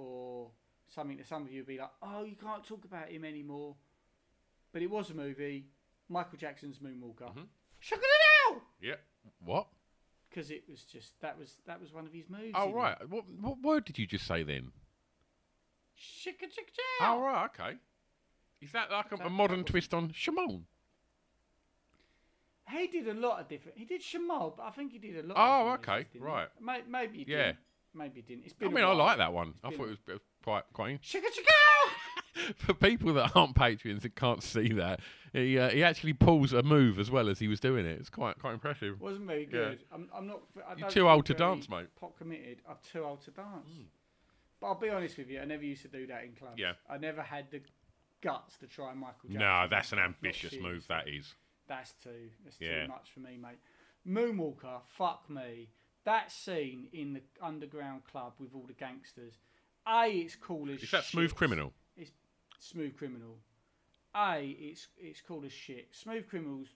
for 0.00 0.50
something 0.88 1.18
that 1.18 1.26
some 1.26 1.42
of 1.42 1.52
you 1.52 1.60
will 1.60 1.66
be 1.66 1.78
like, 1.78 1.90
"Oh, 2.02 2.24
you 2.24 2.36
can't 2.36 2.64
talk 2.64 2.84
about 2.84 3.08
him 3.10 3.24
anymore." 3.24 3.76
But 4.72 4.80
it 4.82 4.90
was 4.90 5.10
a 5.10 5.14
movie, 5.14 5.66
Michael 6.08 6.38
Jackson's 6.38 6.78
Moonwalker. 6.78 7.28
Mm-hmm. 7.28 7.42
Check 7.80 7.98
it 8.02 8.54
out, 8.54 8.62
Yeah. 8.80 8.94
What? 9.44 9.66
because 10.28 10.50
it 10.52 10.62
was 10.68 10.84
just 10.84 11.20
that 11.20 11.36
was 11.38 11.56
that 11.66 11.80
was 11.80 11.92
one 11.92 12.06
of 12.06 12.12
his 12.12 12.28
movies. 12.30 12.52
Oh 12.54 12.66
did. 12.68 12.74
right. 12.76 13.08
What 13.10 13.24
what 13.40 13.60
word 13.62 13.84
did 13.84 13.98
you 13.98 14.06
just 14.06 14.26
say 14.26 14.42
then? 14.42 14.70
Chicka 15.98 16.44
chicka 16.44 16.72
chow. 17.00 17.16
Oh 17.16 17.20
right. 17.20 17.50
Okay. 17.58 17.76
Is 18.62 18.72
that 18.72 18.90
like 18.92 19.10
a, 19.12 19.16
a 19.26 19.30
modern 19.30 19.64
twist 19.64 19.92
on 19.92 20.12
Shimon? 20.14 20.66
He 22.70 22.86
did 22.86 23.08
a 23.08 23.14
lot 23.14 23.40
of 23.40 23.48
different. 23.48 23.76
He 23.78 23.84
did 23.84 24.00
Shamal, 24.02 24.56
but 24.56 24.62
I 24.64 24.70
think 24.70 24.92
he 24.92 24.98
did 24.98 25.24
a 25.24 25.26
lot. 25.26 25.36
Oh, 25.36 25.68
of 25.72 25.80
different 25.80 26.06
okay, 26.14 26.18
right. 26.20 26.48
Maybe 26.88 27.24
he 27.24 27.30
Yeah. 27.32 27.38
didn't. 27.46 27.58
Maybe 27.94 28.16
he 28.16 28.22
didn't. 28.22 28.44
It's 28.44 28.54
I 28.60 28.64
been. 28.64 28.74
mean, 28.74 28.84
I 28.84 28.92
like 28.92 29.18
that 29.18 29.32
one. 29.32 29.54
I 29.64 29.70
thought 29.70 29.88
it 29.88 29.98
was 30.06 30.18
quite 30.44 30.64
quite. 30.72 31.02
Chicka 31.02 31.22
chicka. 31.26 32.52
For 32.56 32.72
people 32.74 33.12
that 33.14 33.32
aren't 33.34 33.54
patrons 33.56 34.04
and 34.04 34.14
can't 34.14 34.42
see 34.42 34.68
that, 34.74 35.00
he 35.32 35.58
uh, 35.58 35.68
he 35.70 35.82
actually 35.82 36.12
pulls 36.12 36.52
a 36.52 36.62
move 36.62 36.98
as 36.98 37.10
well 37.10 37.28
as 37.28 37.38
he 37.40 37.48
was 37.48 37.58
doing 37.60 37.84
it. 37.84 37.98
It's 37.98 38.08
quite 38.08 38.38
quite 38.38 38.54
impressive. 38.54 39.00
Wasn't 39.00 39.26
very 39.26 39.46
good. 39.46 39.80
I'm, 39.92 40.08
I'm 40.14 40.26
not. 40.26 40.40
I 40.66 40.74
You're 40.76 40.88
too 40.88 41.08
old 41.08 41.26
to 41.26 41.34
dance, 41.34 41.68
mate. 41.68 41.88
Pot 41.98 42.16
committed. 42.16 42.58
I'm 42.68 42.76
too 42.92 43.04
old 43.04 43.22
to 43.24 43.30
dance. 43.32 43.68
But 44.60 44.66
I'll 44.68 44.74
be 44.78 44.90
honest 44.90 45.16
with 45.18 45.28
you. 45.28 45.40
I 45.40 45.44
never 45.44 45.64
used 45.64 45.82
to 45.82 45.88
do 45.88 46.06
that 46.06 46.22
in 46.22 46.32
clubs. 46.32 46.58
Yeah. 46.58 46.72
I 46.88 46.98
never 46.98 47.22
had 47.22 47.50
the 47.50 47.62
guts 48.20 48.56
to 48.58 48.66
try 48.66 48.92
Michael 48.94 49.28
Jackson. 49.30 49.40
No, 49.40 49.66
that's 49.70 49.92
an 49.92 49.98
ambitious 49.98 50.54
move. 50.60 50.86
That 50.88 51.08
is. 51.08 51.34
That's 51.66 51.94
too. 52.02 52.28
That's 52.44 52.56
Yeah. 52.60 52.82
too 52.82 52.88
much 52.88 53.10
for 53.12 53.20
me, 53.20 53.38
mate. 53.38 53.58
Moonwalker, 54.06 54.80
fuck 54.96 55.28
me. 55.30 55.68
That 56.04 56.32
scene 56.32 56.88
in 56.92 57.12
the 57.12 57.22
underground 57.42 58.02
club 58.10 58.32
with 58.38 58.50
all 58.54 58.64
the 58.66 58.72
gangsters. 58.72 59.34
A, 59.86 60.06
it's 60.10 60.36
cool 60.36 60.70
as 60.70 60.82
Is 60.82 60.90
that 60.90 61.04
Smooth. 61.04 61.34
Criminal? 61.34 61.72
It's 61.96 62.10
Smooth 62.58 62.96
Criminal. 62.96 63.36
A, 64.16 64.56
it's 64.58 64.88
it's 64.98 65.20
cool 65.20 65.44
as 65.44 65.52
shit. 65.52 65.88
Smooth 65.92 66.28
Criminals. 66.28 66.68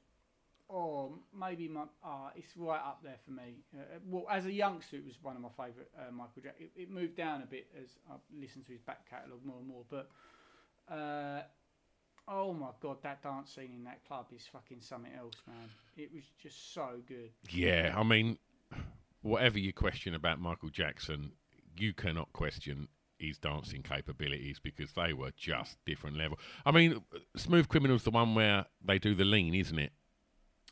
Oh, 0.71 1.19
maybe 1.39 1.69
my. 1.69 1.83
Ah, 2.03 2.31
it's 2.35 2.57
right 2.57 2.81
up 2.81 3.01
there 3.03 3.19
for 3.25 3.33
me. 3.33 3.65
Uh, 3.77 3.83
well, 4.07 4.25
as 4.31 4.47
a 4.47 4.53
youngster, 4.53 4.97
it 4.97 5.05
was 5.05 5.17
one 5.23 5.37
of 5.37 5.43
my 5.43 5.51
favourite 5.51 5.89
uh, 5.99 6.11
Michael 6.11 6.43
Jackson. 6.43 6.67
It, 6.75 6.83
it 6.83 6.91
moved 6.91 7.17
down 7.17 7.43
a 7.43 7.47
bit 7.47 7.67
as 7.81 7.91
I 8.11 8.15
listened 8.39 8.67
to 8.67 8.73
his 8.73 8.81
back 8.81 9.09
catalogue 9.09 9.45
more 9.45 9.59
and 9.59 9.69
more. 9.69 9.85
But 9.91 10.11
uh, 10.91 11.43
oh 12.29 12.55
my 12.55 12.69
god, 12.81 12.99
that 13.03 13.23
dance 13.23 13.55
scene 13.55 13.73
in 13.77 13.85
that 13.85 14.07
club 14.07 14.27
is 14.35 14.47
fucking 14.51 14.81
something 14.81 15.13
else, 15.19 15.35
man. 15.47 15.69
It 15.97 16.11
was 16.15 16.25
just 16.43 16.73
so 16.73 17.01
good. 17.07 17.31
Yeah, 17.51 17.95
I 17.97 18.03
mean, 18.03 18.39
whatever 19.25 19.59
you 19.59 19.73
question 19.73 20.15
about 20.15 20.39
Michael 20.41 20.69
Jackson, 20.69 21.33
you 21.77 21.93
cannot 21.93 22.33
question 22.33 22.89
his 23.19 23.39
dancing 23.39 23.83
capabilities 23.83 24.61
because 24.63 24.93
they 24.93 25.13
were 25.13 25.31
just 25.37 25.79
different 25.87 26.17
level. 26.17 26.39
I 26.67 26.71
mean, 26.73 27.03
Smooth 27.37 27.69
Criminal's 27.69 28.03
the 28.05 28.11
one 28.11 28.35
where 28.35 28.67
they 28.85 28.99
do 28.99 29.15
the 29.15 29.25
lean, 29.25 29.55
isn't 29.55 29.79
it? 29.79 29.93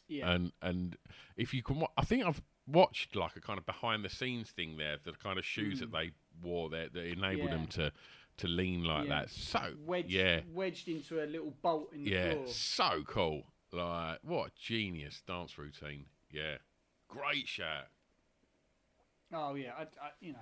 Yeah. 0.07 0.31
And 0.31 0.53
and 0.61 0.97
if 1.37 1.55
you 1.55 1.62
can, 1.62 1.83
I 1.97 2.05
think 2.05 2.25
I've 2.25 2.43
watched 2.67 3.17
like 3.17 3.37
a 3.37 3.41
kind 3.41 3.59
of 3.59 3.65
behind 3.67 4.05
the 4.05 4.11
scenes 4.11 4.51
thing 4.51 4.77
there, 4.77 4.97
the 5.03 5.12
kind 5.12 5.38
of 5.38 5.45
shoes 5.45 5.81
that 5.81 5.91
they 5.93 6.11
wore 6.43 6.69
there 6.69 6.88
that 6.93 7.05
enabled 7.07 7.51
them 7.51 7.67
Mm. 7.67 7.71
To 7.71 7.93
to 8.38 8.49
lean 8.49 8.85
like 8.85 9.09
Yeah. 9.09 9.21
that. 9.21 9.31
So 9.31 9.75
wedged, 9.79 10.11
yeah, 10.11 10.41
wedged 10.53 10.88
into 10.88 11.23
a 11.23 11.27
little 11.27 11.55
bolt 11.62 11.93
in 11.95 12.05
the 12.05 12.11
yeah, 12.11 12.33
floor. 12.33 12.47
so 12.49 13.03
cool. 13.07 13.45
Like 13.73 14.19
what 14.23 14.49
a 14.49 14.53
genius 14.61 15.23
dance 15.27 15.57
routine. 15.57 16.07
Yeah, 16.31 16.57
great 17.09 17.49
shout. 17.49 17.87
Oh 19.33 19.55
yeah, 19.55 19.73
I, 19.79 19.83
I, 19.83 20.11
you 20.21 20.33
know, 20.33 20.38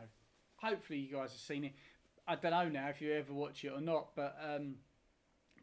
hopefully 0.56 0.98
you 0.98 1.12
guys 1.16 1.30
have 1.30 1.40
seen 1.40 1.64
it. 1.64 1.72
I 2.26 2.36
don't 2.36 2.50
know 2.52 2.68
now 2.68 2.88
if 2.88 3.00
you 3.00 3.12
ever 3.12 3.32
watch 3.32 3.64
it 3.64 3.68
or 3.72 3.80
not, 3.80 4.14
but 4.14 4.36
um, 4.44 4.76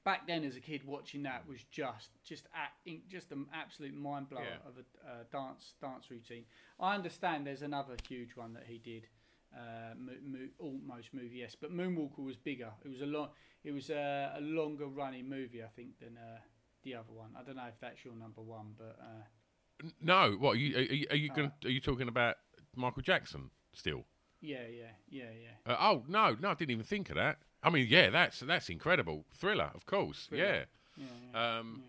back 0.03 0.27
then 0.27 0.43
as 0.43 0.55
a 0.55 0.59
kid 0.59 0.81
watching 0.85 1.23
that 1.23 1.47
was 1.47 1.63
just 1.71 2.09
just 2.23 2.45
a, 2.47 2.89
in- 2.89 3.01
just 3.09 3.31
an 3.31 3.45
absolute 3.53 3.95
mind 3.95 4.29
blower 4.29 4.43
Yeah. 4.43 4.67
of 4.69 4.75
a 4.77 5.09
uh, 5.09 5.23
dance 5.31 5.73
dance 5.81 6.09
routine. 6.09 6.45
I 6.79 6.95
understand 6.95 7.45
there's 7.47 7.61
another 7.61 7.95
huge 8.07 8.35
one 8.35 8.53
that 8.53 8.63
he 8.67 8.77
did, 8.79 9.07
uh, 9.55 9.93
mo- 9.97 10.13
mo- 10.25 10.49
almost 10.59 11.13
movie 11.13 11.37
yes, 11.37 11.55
but 11.59 11.71
Moonwalker 11.71 12.19
was 12.23 12.35
bigger. 12.37 12.71
It 12.83 12.89
was 12.89 13.01
a 13.01 13.05
long, 13.05 13.29
it 13.63 13.71
was 13.71 13.89
a, 13.89 14.33
a 14.37 14.41
longer 14.41 14.87
running 14.87 15.27
movie 15.29 15.63
I 15.63 15.67
think 15.75 15.99
than 15.99 16.17
uh, 16.17 16.39
the 16.83 16.95
other 16.95 17.11
one. 17.13 17.29
I 17.39 17.43
don't 17.43 17.55
know 17.55 17.65
if 17.67 17.79
that's 17.79 18.03
your 18.05 18.15
number 18.15 18.41
one, 18.41 18.73
but. 18.77 18.97
Uh, 19.01 19.85
No, 20.01 20.31
what 20.39 20.53
are 20.53 20.59
you 20.59 20.75
are 20.77 20.81
you, 20.81 21.07
are 21.11 21.15
you 21.15 21.29
Oh. 21.31 21.35
going? 21.35 21.51
Are 21.65 21.69
you 21.69 21.79
talking 21.81 22.07
about 22.07 22.35
Michael 22.77 23.01
Jackson 23.01 23.49
still? 23.73 24.05
yeah, 24.39 24.61
yeah, 24.69 24.91
yeah, 25.09 25.23
yeah. 25.65 25.73
Uh, 25.73 25.77
oh 25.79 26.03
no, 26.07 26.35
no, 26.39 26.49
I 26.51 26.53
didn't 26.53 26.71
even 26.71 26.85
think 26.85 27.09
of 27.09 27.15
that. 27.15 27.39
I 27.63 27.69
mean, 27.71 27.87
yeah, 27.89 28.09
that's 28.09 28.39
that's 28.41 28.69
incredible. 28.69 29.25
Thriller, 29.33 29.71
of 29.73 29.85
course. 29.85 30.27
Thriller. 30.29 30.65
Yeah. 30.97 31.05
yeah. 31.33 31.57
Um, 31.59 31.83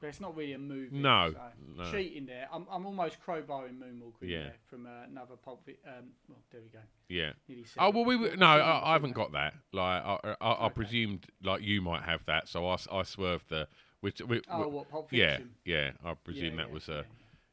But 0.00 0.08
it's 0.08 0.20
not 0.20 0.36
really 0.36 0.52
a 0.52 0.58
movie. 0.58 0.96
No, 0.98 1.32
so 1.32 1.38
no. 1.82 1.90
Cheating 1.90 2.26
there. 2.26 2.48
I'm, 2.52 2.66
I'm 2.70 2.84
almost 2.86 3.16
crowbarring 3.24 3.78
Moonwalker 3.78 4.22
Yeah. 4.22 4.42
there 4.42 4.54
from 4.66 4.84
uh, 4.86 5.04
another 5.10 5.36
pulp. 5.36 5.66
Um, 5.86 6.10
well, 6.28 6.38
there 6.50 6.60
we 6.60 6.68
go. 6.68 6.80
Yeah. 7.08 7.32
Oh 7.78 7.90
well, 7.90 8.04
we 8.04 8.16
were, 8.16 8.36
no, 8.36 8.46
I, 8.46 8.90
I 8.90 8.92
haven't 8.92 9.12
got 9.14 9.32
that. 9.32 9.54
Like 9.72 10.02
I, 10.04 10.36
I, 10.40 10.66
I 10.66 10.68
presumed 10.68 11.26
like 11.42 11.62
you 11.62 11.80
might 11.80 12.02
have 12.02 12.24
that, 12.26 12.48
so 12.48 12.66
I, 12.68 12.76
I 12.92 13.02
swerved 13.04 13.48
the. 13.48 13.66
Which, 14.00 14.20
we, 14.20 14.42
Oh, 14.50 14.68
what, 14.68 14.90
Pulp 14.90 15.08
Yeah, 15.10 15.36
Fiction? 15.36 15.50
yeah. 15.64 15.90
yeah. 16.04 16.10
I 16.10 16.14
presume 16.14 16.44
Yeah, 16.50 16.56
that 16.64 16.68
yeah, 16.68 16.74
was 16.74 16.88
yeah, 16.88 16.94
a, 16.96 17.02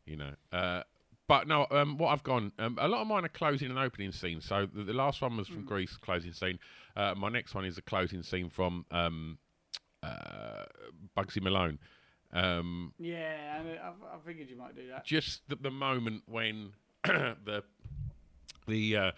you 0.06 0.16
know. 0.18 0.32
Uh, 0.52 0.84
but 1.28 1.48
no, 1.48 1.68
um, 1.72 1.98
what 1.98 2.10
I've 2.10 2.24
gone. 2.24 2.52
Um, 2.60 2.78
a 2.82 2.88
lot 2.88 3.02
of 3.02 3.08
mine 3.08 3.26
are 3.26 3.30
closing 3.30 3.70
and 3.70 3.80
opening 3.80 4.12
scenes. 4.12 4.46
So 4.46 4.68
the, 4.72 4.84
the 4.84 4.94
last 4.94 5.22
one 5.22 5.38
was 5.38 5.48
from 5.48 5.64
Grease, 5.66 5.96
closing 5.98 6.34
scene. 6.34 6.60
Uh, 6.96 7.14
my 7.16 7.30
next 7.30 7.56
one 7.56 7.66
is 7.66 7.78
a 7.78 7.82
closing 7.82 8.24
scene 8.24 8.50
from 8.50 8.86
um, 8.92 9.38
uh, 10.02 10.66
Bugsy 11.18 11.42
Malone. 11.42 11.80
Um, 12.34 12.94
Yeah, 12.98 13.60
and 13.60 13.68
I, 13.80 13.90
I 14.16 14.18
figured 14.26 14.50
you 14.50 14.58
might 14.58 14.76
do 14.76 14.88
that. 14.90 15.06
just 15.06 15.48
the, 15.48 15.56
the 15.56 15.72
moment 15.72 16.24
when 16.28 16.74
the 17.04 17.64
the 18.68 18.98
uh, 18.98 19.12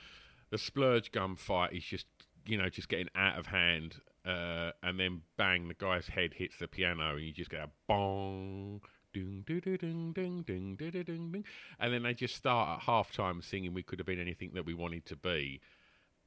the 0.50 0.58
splurge 0.58 1.12
gun 1.12 1.36
fight 1.36 1.74
is 1.74 1.84
just 1.84 2.06
you 2.46 2.58
know 2.58 2.70
just 2.70 2.90
getting 2.90 3.10
out 3.16 3.40
of 3.40 3.48
hand, 3.48 3.96
uh, 4.26 4.72
and 4.84 5.00
then 5.00 5.22
bang, 5.38 5.68
the 5.70 5.74
guy's 5.74 6.08
head 6.08 6.34
hits 6.34 6.58
the 6.60 6.68
piano, 6.68 7.16
and 7.16 7.24
you 7.26 7.32
just 7.32 7.50
get 7.50 7.62
a 7.62 7.70
bong 7.88 8.82
ding, 9.16 9.44
ding, 9.46 9.60
ding, 9.60 10.12
ding, 10.14 10.44
ding, 10.44 10.76
ding, 10.76 10.92
ding, 10.92 11.32
ding. 11.32 11.46
And 11.80 11.94
then 11.94 12.04
they 12.04 12.14
just 12.14 12.36
start 12.36 12.80
at 12.80 12.86
halftime 12.86 13.44
singing 13.44 13.74
We 13.74 13.84
Could 13.84 14.00
Have 14.00 14.06
Been 14.06 14.20
Anything 14.20 14.52
That 14.54 14.66
We 14.66 14.74
Wanted 14.74 15.06
to 15.06 15.16
Be. 15.16 15.62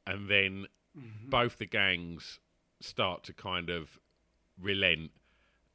And 0.07 0.29
then 0.29 0.67
mm-hmm. 0.97 1.29
both 1.29 1.59
the 1.59 1.67
gangs 1.67 2.41
start 2.81 3.25
to 3.25 3.33
kind 3.35 3.69
of 3.69 3.99
relent. 4.61 5.11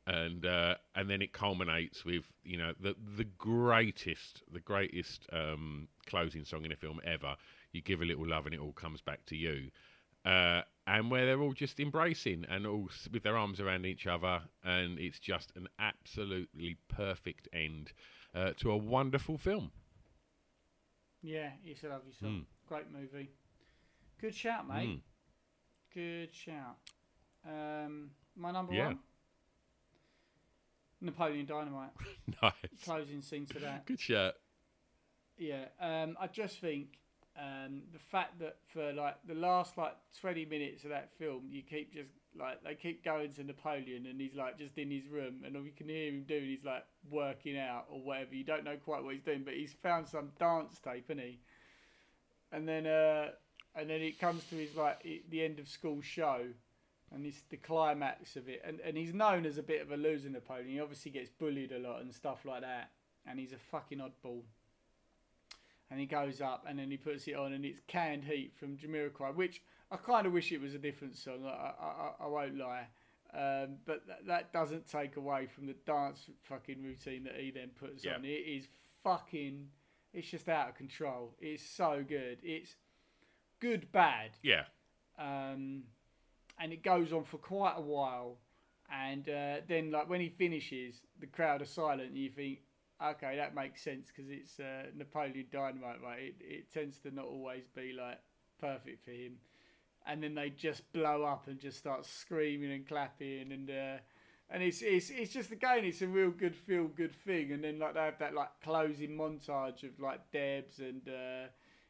And 0.05 0.45
uh, 0.45 0.75
and 0.95 1.09
then 1.09 1.21
it 1.21 1.31
culminates 1.31 2.03
with 2.03 2.25
you 2.43 2.57
know 2.57 2.73
the 2.77 2.93
the 3.15 3.23
greatest 3.23 4.43
the 4.51 4.59
greatest 4.59 5.25
um, 5.31 5.87
closing 6.07 6.43
song 6.43 6.65
in 6.65 6.73
a 6.73 6.75
film 6.75 6.99
ever. 7.05 7.37
You 7.71 7.81
give 7.81 8.01
a 8.01 8.05
little 8.05 8.27
love 8.27 8.45
and 8.45 8.53
it 8.53 8.59
all 8.59 8.73
comes 8.73 8.99
back 8.99 9.25
to 9.27 9.37
you 9.37 9.71
uh, 10.25 10.61
and 10.87 11.09
where 11.09 11.25
they're 11.25 11.41
all 11.41 11.53
just 11.53 11.79
embracing 11.79 12.45
and 12.49 12.65
all 12.67 12.89
with 13.11 13.23
their 13.23 13.37
arms 13.37 13.59
around 13.59 13.85
each 13.85 14.05
other, 14.07 14.41
and 14.63 14.99
it's 14.99 15.19
just 15.19 15.51
an 15.55 15.67
absolutely 15.79 16.77
perfect 16.89 17.47
end 17.53 17.93
uh, 18.35 18.51
to 18.57 18.71
a 18.71 18.77
wonderful 18.77 19.37
film. 19.37 19.71
Yeah, 21.21 21.51
it's 21.63 21.83
a 21.83 21.87
lovely 21.89 22.11
song. 22.19 22.29
Mm. 22.29 22.45
Great 22.67 22.91
movie. 22.91 23.29
Good 24.19 24.35
shout, 24.35 24.67
mate. 24.67 24.89
Mm. 24.89 25.01
Good 25.93 26.33
shout. 26.33 26.77
Um, 27.47 28.11
my 28.35 28.51
number 28.51 28.73
Yeah. 28.73 28.87
one. 28.87 28.99
Napoleon 31.01 31.45
Dynamite. 31.45 31.91
nice, 32.41 32.53
Closing 32.83 33.21
scene 33.21 33.45
to 33.47 33.59
that. 33.59 33.85
good 33.85 33.99
shirt. 33.99 34.35
Yeah, 35.37 35.65
um, 35.79 36.15
I 36.19 36.27
just 36.27 36.59
think 36.61 36.99
um, 37.37 37.81
the 37.91 37.99
fact 37.99 38.39
that 38.39 38.57
for 38.71 38.93
like 38.93 39.15
the 39.27 39.33
last 39.33 39.77
like 39.77 39.95
twenty 40.19 40.45
minutes 40.45 40.83
of 40.83 40.91
that 40.91 41.09
film, 41.17 41.43
you 41.49 41.63
keep 41.63 41.93
just 41.93 42.09
like 42.39 42.63
they 42.63 42.75
keep 42.75 43.03
going 43.03 43.31
to 43.33 43.43
Napoleon, 43.43 44.05
and 44.05 44.21
he's 44.21 44.35
like 44.35 44.59
just 44.59 44.77
in 44.77 44.91
his 44.91 45.07
room, 45.07 45.41
and 45.45 45.55
all 45.55 45.63
you 45.63 45.71
can 45.75 45.89
hear 45.89 46.09
him 46.09 46.23
doing 46.27 46.51
is 46.51 46.63
like 46.63 46.85
working 47.09 47.57
out 47.57 47.85
or 47.89 47.99
whatever. 47.99 48.35
You 48.35 48.43
don't 48.43 48.63
know 48.63 48.77
quite 48.83 49.03
what 49.03 49.13
he's 49.13 49.23
doing, 49.23 49.43
but 49.43 49.55
he's 49.55 49.73
found 49.81 50.07
some 50.07 50.29
dance 50.39 50.79
tape, 50.79 51.09
and 51.09 51.19
he, 51.19 51.39
and 52.51 52.67
then 52.67 52.85
uh, 52.85 53.29
and 53.75 53.89
then 53.89 54.01
it 54.01 54.19
comes 54.19 54.43
to 54.45 54.55
his 54.55 54.75
like 54.75 55.03
the 55.29 55.43
end 55.43 55.59
of 55.59 55.67
school 55.67 56.01
show. 56.01 56.41
And 57.11 57.27
it's 57.27 57.43
the 57.51 57.57
climax 57.57 58.37
of 58.37 58.49
it, 58.49 58.63
and 58.65 58.79
and 58.79 58.97
he's 58.97 59.13
known 59.13 59.45
as 59.45 59.59
a 59.59 59.61
bit 59.61 59.83
of 59.83 59.91
a 59.91 59.97
loser, 59.97 60.29
Napoleon. 60.29 60.67
He 60.67 60.79
obviously 60.79 61.11
gets 61.11 61.29
bullied 61.29 61.71
a 61.71 61.77
lot 61.77 62.01
and 62.01 62.11
stuff 62.11 62.43
like 62.43 62.61
that, 62.61 62.89
and 63.27 63.37
he's 63.37 63.53
a 63.53 63.57
fucking 63.57 63.99
oddball 63.99 64.41
and 65.93 65.99
he 65.99 66.07
goes 66.07 66.41
up 66.41 66.65
and 66.67 66.79
then 66.79 66.89
he 66.89 66.97
puts 66.97 67.27
it 67.27 67.35
on 67.35 67.53
and 67.53 67.63
it's 67.63 67.79
canned 67.85 68.23
heat 68.23 68.51
from 68.59 68.75
Jamiroquai, 68.75 69.35
which 69.35 69.61
I 69.91 69.97
kind 69.97 70.25
of 70.25 70.33
wish 70.33 70.51
it 70.51 70.59
was 70.59 70.73
a 70.73 70.79
different 70.79 71.15
song. 71.15 71.45
I, 71.45 71.49
I, 71.49 72.11
I, 72.21 72.27
won't 72.27 72.57
lie, 72.57 72.87
um, 73.31 73.75
but 73.85 74.07
that, 74.07 74.25
that 74.25 74.51
doesn't 74.51 74.89
take 74.89 75.17
away 75.17 75.45
from 75.45 75.67
the 75.67 75.75
dance 75.85 76.31
fucking 76.49 76.81
routine 76.81 77.23
that 77.25 77.35
he 77.37 77.51
then 77.51 77.69
puts 77.79 78.03
Yeah. 78.03 78.15
on. 78.15 78.25
It 78.25 78.29
is 78.29 78.67
fucking, 79.03 79.67
it's 80.15 80.27
just 80.27 80.49
out 80.49 80.69
of 80.69 80.75
control. 80.75 81.35
It's 81.39 81.61
so 81.63 82.03
good. 82.07 82.39
It's 82.41 82.75
good 83.59 83.91
bad 83.91 84.31
Yeah, 84.41 84.63
um, 85.19 85.83
and 86.59 86.73
it 86.73 86.81
goes 86.81 87.13
on 87.13 87.23
for 87.23 87.37
quite 87.37 87.75
a 87.77 87.81
while. 87.81 88.39
And 88.91 89.29
uh, 89.29 89.57
then, 89.67 89.91
like 89.91 90.09
when 90.09 90.21
he 90.21 90.29
finishes, 90.29 91.01
the 91.19 91.27
crowd 91.27 91.61
are 91.61 91.65
silent. 91.65 92.09
And 92.09 92.17
you 92.17 92.29
think, 92.31 92.61
okay, 93.03 93.35
that 93.37 93.55
makes 93.55 93.81
sense 93.81 94.07
because 94.07 94.29
it's 94.31 94.59
uh, 94.59 94.87
Napoleon 94.95 95.45
Dynamite, 95.51 96.01
right? 96.03 96.19
It, 96.19 96.35
it 96.39 96.73
tends 96.73 96.99
to 96.99 97.11
not 97.11 97.25
always 97.25 97.63
be 97.75 97.93
like 97.97 98.19
perfect 98.59 99.03
for 99.03 99.11
him. 99.11 99.37
And 100.05 100.21
then 100.21 100.35
they 100.35 100.49
just 100.49 100.91
blow 100.91 101.23
up 101.23 101.47
and 101.47 101.59
just 101.59 101.77
start 101.77 102.05
screaming 102.05 102.71
and 102.71 102.87
clapping 102.87 103.51
and. 103.51 103.69
Uh, 103.69 103.97
and 104.49 104.61
it's, 104.61 104.81
it's 104.83 105.09
it's 105.09 105.33
just 105.33 105.51
again 105.51 105.85
it's 105.85 106.01
a 106.01 106.07
real 106.07 106.29
good 106.29 106.53
feel 106.53 106.87
good 106.87 107.15
thing 107.25 107.53
and 107.53 107.63
then 107.63 107.79
like 107.79 107.95
they 107.95 108.01
have 108.01 108.19
that 108.19 108.35
like 108.35 108.49
closing 108.61 109.11
montage 109.11 109.83
of 109.83 109.97
like 109.99 110.19
Debs 110.31 110.79
and 110.79 111.01
uh, 111.07 111.47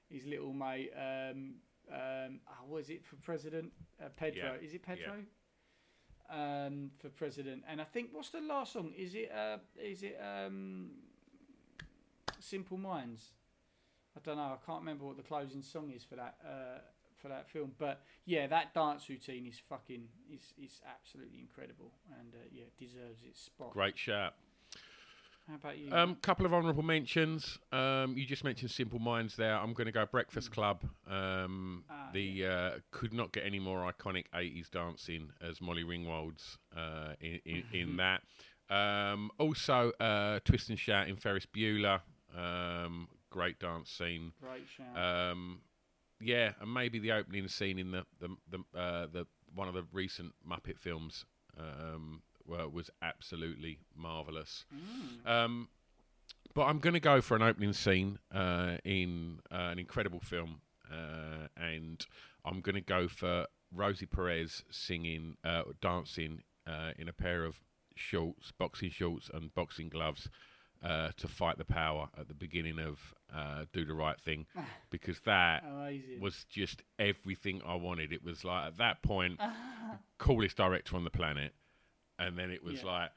his 0.09 0.25
little 0.25 0.53
mate 0.53 0.91
um, 0.95 1.55
um, 1.91 2.39
oh, 2.47 2.65
what 2.67 2.81
is 2.81 2.89
it 2.89 3.05
for 3.05 3.15
president? 3.17 3.71
Uh, 4.01 4.09
Pedro. 4.15 4.55
Yeah, 4.55 4.65
Is 4.65 4.73
it 4.73 4.81
yeah. 4.87 5.11
Um, 6.29 6.91
for 6.99 7.09
president, 7.09 7.63
and 7.67 7.79
I 7.79 7.83
think 7.83 8.09
what's 8.11 8.29
the 8.29 8.41
last 8.41 8.73
song? 8.73 8.91
Is 8.97 9.13
it 9.13 9.31
uh, 9.31 9.57
is 9.79 10.03
it 10.03 10.19
um, 10.19 10.91
Simple 12.39 12.77
Minds? 12.77 13.33
I 14.15 14.19
don't 14.23 14.37
know. 14.37 14.43
I 14.43 14.57
can't 14.65 14.79
remember 14.79 15.05
what 15.05 15.17
the 15.17 15.23
closing 15.23 15.61
song 15.61 15.91
is 15.95 16.03
for 16.03 16.15
that 16.15 16.35
uh, 16.43 16.79
for 17.21 17.27
that 17.27 17.49
film, 17.49 17.71
but 17.77 18.03
yeah, 18.25 18.47
that 18.47 18.73
dance 18.73 19.09
routine 19.09 19.45
is 19.47 19.59
fucking 19.69 20.07
is 20.31 20.53
is 20.57 20.81
absolutely 20.87 21.39
incredible, 21.39 21.91
and 22.19 22.33
uh, 22.33 22.45
yeah, 22.51 22.65
deserves 22.79 23.21
its 23.23 23.41
spot. 23.41 23.71
great 23.71 23.97
shirt. 23.97 24.33
How 25.47 25.55
about 25.55 25.77
you? 25.77 25.91
Um, 25.93 26.15
couple 26.15 26.45
of 26.45 26.53
honourable 26.53 26.83
mentions. 26.83 27.59
Um, 27.71 28.15
you 28.17 28.25
just 28.25 28.43
mentioned 28.45 28.71
Simple 28.71 28.99
Minds 28.99 29.35
there. 29.35 29.55
I'm 29.57 29.73
going 29.73 29.87
to 29.87 29.91
go 29.91 30.05
Breakfast 30.05 30.51
Club. 30.51 30.83
Um, 31.09 31.83
Ah, 31.89 32.09
the 32.13 32.45
uh, 32.45 32.71
could 32.91 33.13
not 33.13 33.33
get 33.33 33.45
any 33.45 33.59
more 33.59 33.91
iconic 33.91 34.25
80s 34.33 34.69
dancing 34.71 35.31
as 35.41 35.59
Molly 35.59 35.83
Ringwald's 35.83 36.57
uh, 36.75 37.13
in, 37.19 37.39
in, 37.45 37.63
in 37.73 37.97
that. 37.97 38.21
Um, 38.69 39.31
also, 39.37 39.91
uh, 39.99 40.39
Twist 40.45 40.69
and 40.69 40.79
Shout 40.79 41.09
in 41.09 41.17
Ferris 41.17 41.45
Bueller. 41.45 41.99
Um, 42.35 43.09
great 43.29 43.59
dance 43.59 43.91
scene. 43.91 44.31
Great 44.41 44.63
shout. 44.77 44.97
Um, 45.31 45.59
yeah, 46.21 46.53
and 46.61 46.73
maybe 46.73 46.99
the 46.99 47.11
opening 47.11 47.47
scene 47.49 47.77
in 47.77 47.91
the 47.91 48.05
the 48.21 48.29
the, 48.49 48.79
uh, 48.79 49.07
the 49.11 49.27
one 49.53 49.67
of 49.67 49.73
the 49.73 49.83
recent 49.91 50.33
Muppet 50.49 50.79
films 50.79 51.25
um, 51.59 52.21
wa- 52.47 52.67
was 52.67 52.89
absolutely 53.01 53.79
marvelous. 53.95 54.65
Um, 55.25 55.69
but 56.53 56.63
I'm 56.65 56.79
going 56.79 56.93
to 56.93 56.99
go 56.99 57.21
for 57.21 57.35
an 57.35 57.41
opening 57.41 57.73
scene 57.73 58.19
uh, 58.33 58.77
in 58.85 59.39
uh, 59.51 59.69
an 59.71 59.79
incredible 59.79 60.19
film, 60.19 60.61
uh, 60.91 61.47
and 61.57 62.05
I'm 62.45 62.61
going 62.61 62.75
to 62.75 62.81
go 62.81 63.07
for 63.07 63.47
Rosie 63.73 64.05
Perez 64.05 64.63
singing, 64.69 65.37
uh, 65.43 65.63
dancing 65.81 66.43
uh, 66.67 66.91
in 66.97 67.07
a 67.09 67.13
pair 67.13 67.43
of 67.43 67.55
shorts, 67.95 68.51
boxing 68.51 68.89
shorts, 68.91 69.29
and 69.33 69.53
boxing 69.53 69.89
gloves. 69.89 70.29
Uh, 70.83 71.11
to 71.15 71.29
fight 71.29 71.57
the 71.57 71.63
power 71.63 72.09
at 72.19 72.27
the 72.27 72.33
beginning 72.33 72.77
of 72.77 72.99
uh, 73.33 73.63
Do 73.71 73.85
the 73.85 73.93
Right 73.93 74.19
Thing, 74.19 74.45
because 74.89 75.21
that 75.21 75.63
Amazing. 75.65 76.19
was 76.19 76.43
just 76.49 76.83
everything 76.99 77.61
I 77.65 77.75
wanted. 77.75 78.11
It 78.11 78.21
was 78.21 78.43
like 78.43 78.67
at 78.67 78.77
that 78.79 79.01
point, 79.01 79.39
coolest 80.17 80.57
director 80.57 80.97
on 80.97 81.05
the 81.05 81.09
planet, 81.09 81.53
and 82.19 82.37
then 82.37 82.51
it 82.51 82.63
was 82.63 82.81
Yeah. 82.83 82.85
like 82.91 83.11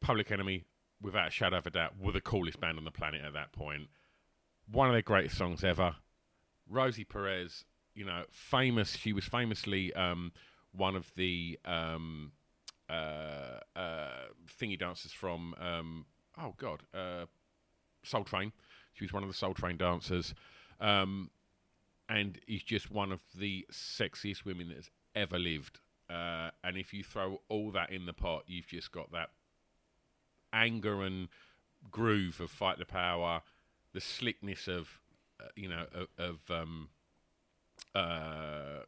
Public 0.00 0.30
Enemy, 0.30 0.64
without 1.00 1.28
a 1.28 1.30
shadow 1.30 1.58
of 1.58 1.66
a 1.66 1.70
doubt, 1.70 1.98
were 1.98 2.12
the 2.12 2.20
coolest 2.20 2.60
band 2.60 2.78
on 2.78 2.84
the 2.84 2.90
planet 2.90 3.22
at 3.22 3.32
that 3.32 3.52
point. 3.52 3.88
One 4.70 4.88
of 4.88 4.92
their 4.94 5.02
greatest 5.02 5.36
songs 5.36 5.64
ever. 5.64 5.96
Rosie 6.68 7.04
Perez, 7.04 7.64
you 7.94 8.04
know, 8.04 8.24
famous. 8.30 8.96
She 8.96 9.12
was 9.12 9.24
famously 9.24 9.92
um, 9.94 10.32
one 10.72 10.96
of 10.96 11.12
the 11.14 11.58
um, 11.64 12.32
uh, 12.88 13.60
uh, 13.74 14.26
thingy 14.60 14.78
dancers 14.78 15.12
from 15.12 15.54
um, 15.58 16.06
oh 16.38 16.54
god, 16.56 16.82
uh, 16.92 17.26
Soul 18.02 18.24
Train. 18.24 18.52
She 18.94 19.04
was 19.04 19.12
one 19.12 19.22
of 19.22 19.28
the 19.28 19.34
Soul 19.34 19.54
Train 19.54 19.76
dancers, 19.76 20.34
um, 20.80 21.30
and 22.08 22.38
is 22.46 22.62
just 22.62 22.90
one 22.90 23.12
of 23.12 23.20
the 23.34 23.66
sexiest 23.70 24.44
women 24.44 24.68
that 24.68 24.76
has 24.76 24.90
ever 25.14 25.38
lived. 25.38 25.80
Uh, 26.08 26.50
and 26.62 26.76
if 26.76 26.92
you 26.92 27.02
throw 27.02 27.40
all 27.48 27.70
that 27.72 27.90
in 27.90 28.06
the 28.06 28.12
pot, 28.12 28.44
you've 28.46 28.66
just 28.66 28.92
got 28.92 29.10
that 29.12 29.30
anger 30.52 31.02
and 31.02 31.28
groove 31.90 32.40
of 32.40 32.50
Fight 32.50 32.78
the 32.78 32.84
Power, 32.84 33.42
the 33.92 34.00
slickness 34.00 34.68
of 34.68 35.00
uh, 35.40 35.48
you 35.56 35.68
know 35.68 35.86
of, 35.92 36.08
of 36.18 36.50
um, 36.50 36.88
uh, 37.94 38.82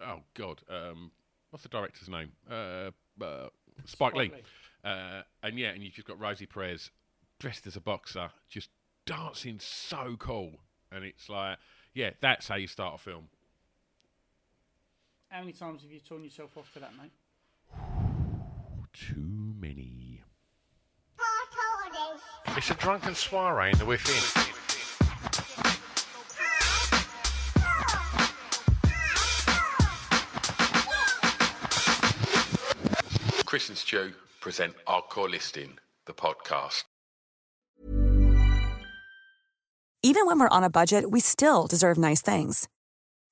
oh 0.00 0.20
god, 0.34 0.62
um, 0.70 1.10
what's 1.50 1.62
the 1.62 1.68
director's 1.68 2.08
name? 2.08 2.32
Uh, 2.50 2.90
uh, 3.22 3.48
Spike, 3.84 4.14
Lee. 4.14 4.30
Lee. 4.30 4.42
Uh, 4.84 5.22
and 5.42 5.58
yeah, 5.58 5.68
and 5.68 5.82
you've 5.82 5.94
just 5.94 6.06
got 6.06 6.20
Rosie 6.20 6.46
Perez 6.46 6.90
dressed 7.38 7.66
as 7.66 7.76
a 7.76 7.80
boxer, 7.80 8.30
just 8.48 8.70
dancing 9.06 9.58
so 9.60 10.16
cool. 10.18 10.52
And 10.92 11.04
it's 11.04 11.28
like, 11.28 11.58
yeah, 11.94 12.10
that's 12.20 12.48
how 12.48 12.56
you 12.56 12.66
start 12.66 12.94
a 12.96 12.98
film. 12.98 13.28
How 15.34 15.40
many 15.40 15.52
times 15.52 15.82
have 15.82 15.90
you 15.90 15.98
torn 15.98 16.22
yourself 16.22 16.56
off 16.56 16.72
to 16.74 16.78
that, 16.78 16.92
mate? 16.96 17.10
Too 18.92 19.52
many. 19.58 20.22
It's 22.56 22.70
a 22.70 22.74
drunken 22.74 23.16
soiree 23.16 23.72
in 23.72 23.78
the 23.78 23.84
within. 23.84 24.14
Chris 33.44 33.68
and 33.68 33.76
Stu 33.76 34.12
present 34.40 34.72
Our 34.86 35.02
Core 35.02 35.28
Listing, 35.28 35.80
the 36.06 36.12
podcast. 36.12 36.84
Even 40.04 40.26
when 40.26 40.38
we're 40.38 40.48
on 40.50 40.62
a 40.62 40.70
budget, 40.70 41.10
we 41.10 41.18
still 41.18 41.66
deserve 41.66 41.98
nice 41.98 42.22
things. 42.22 42.68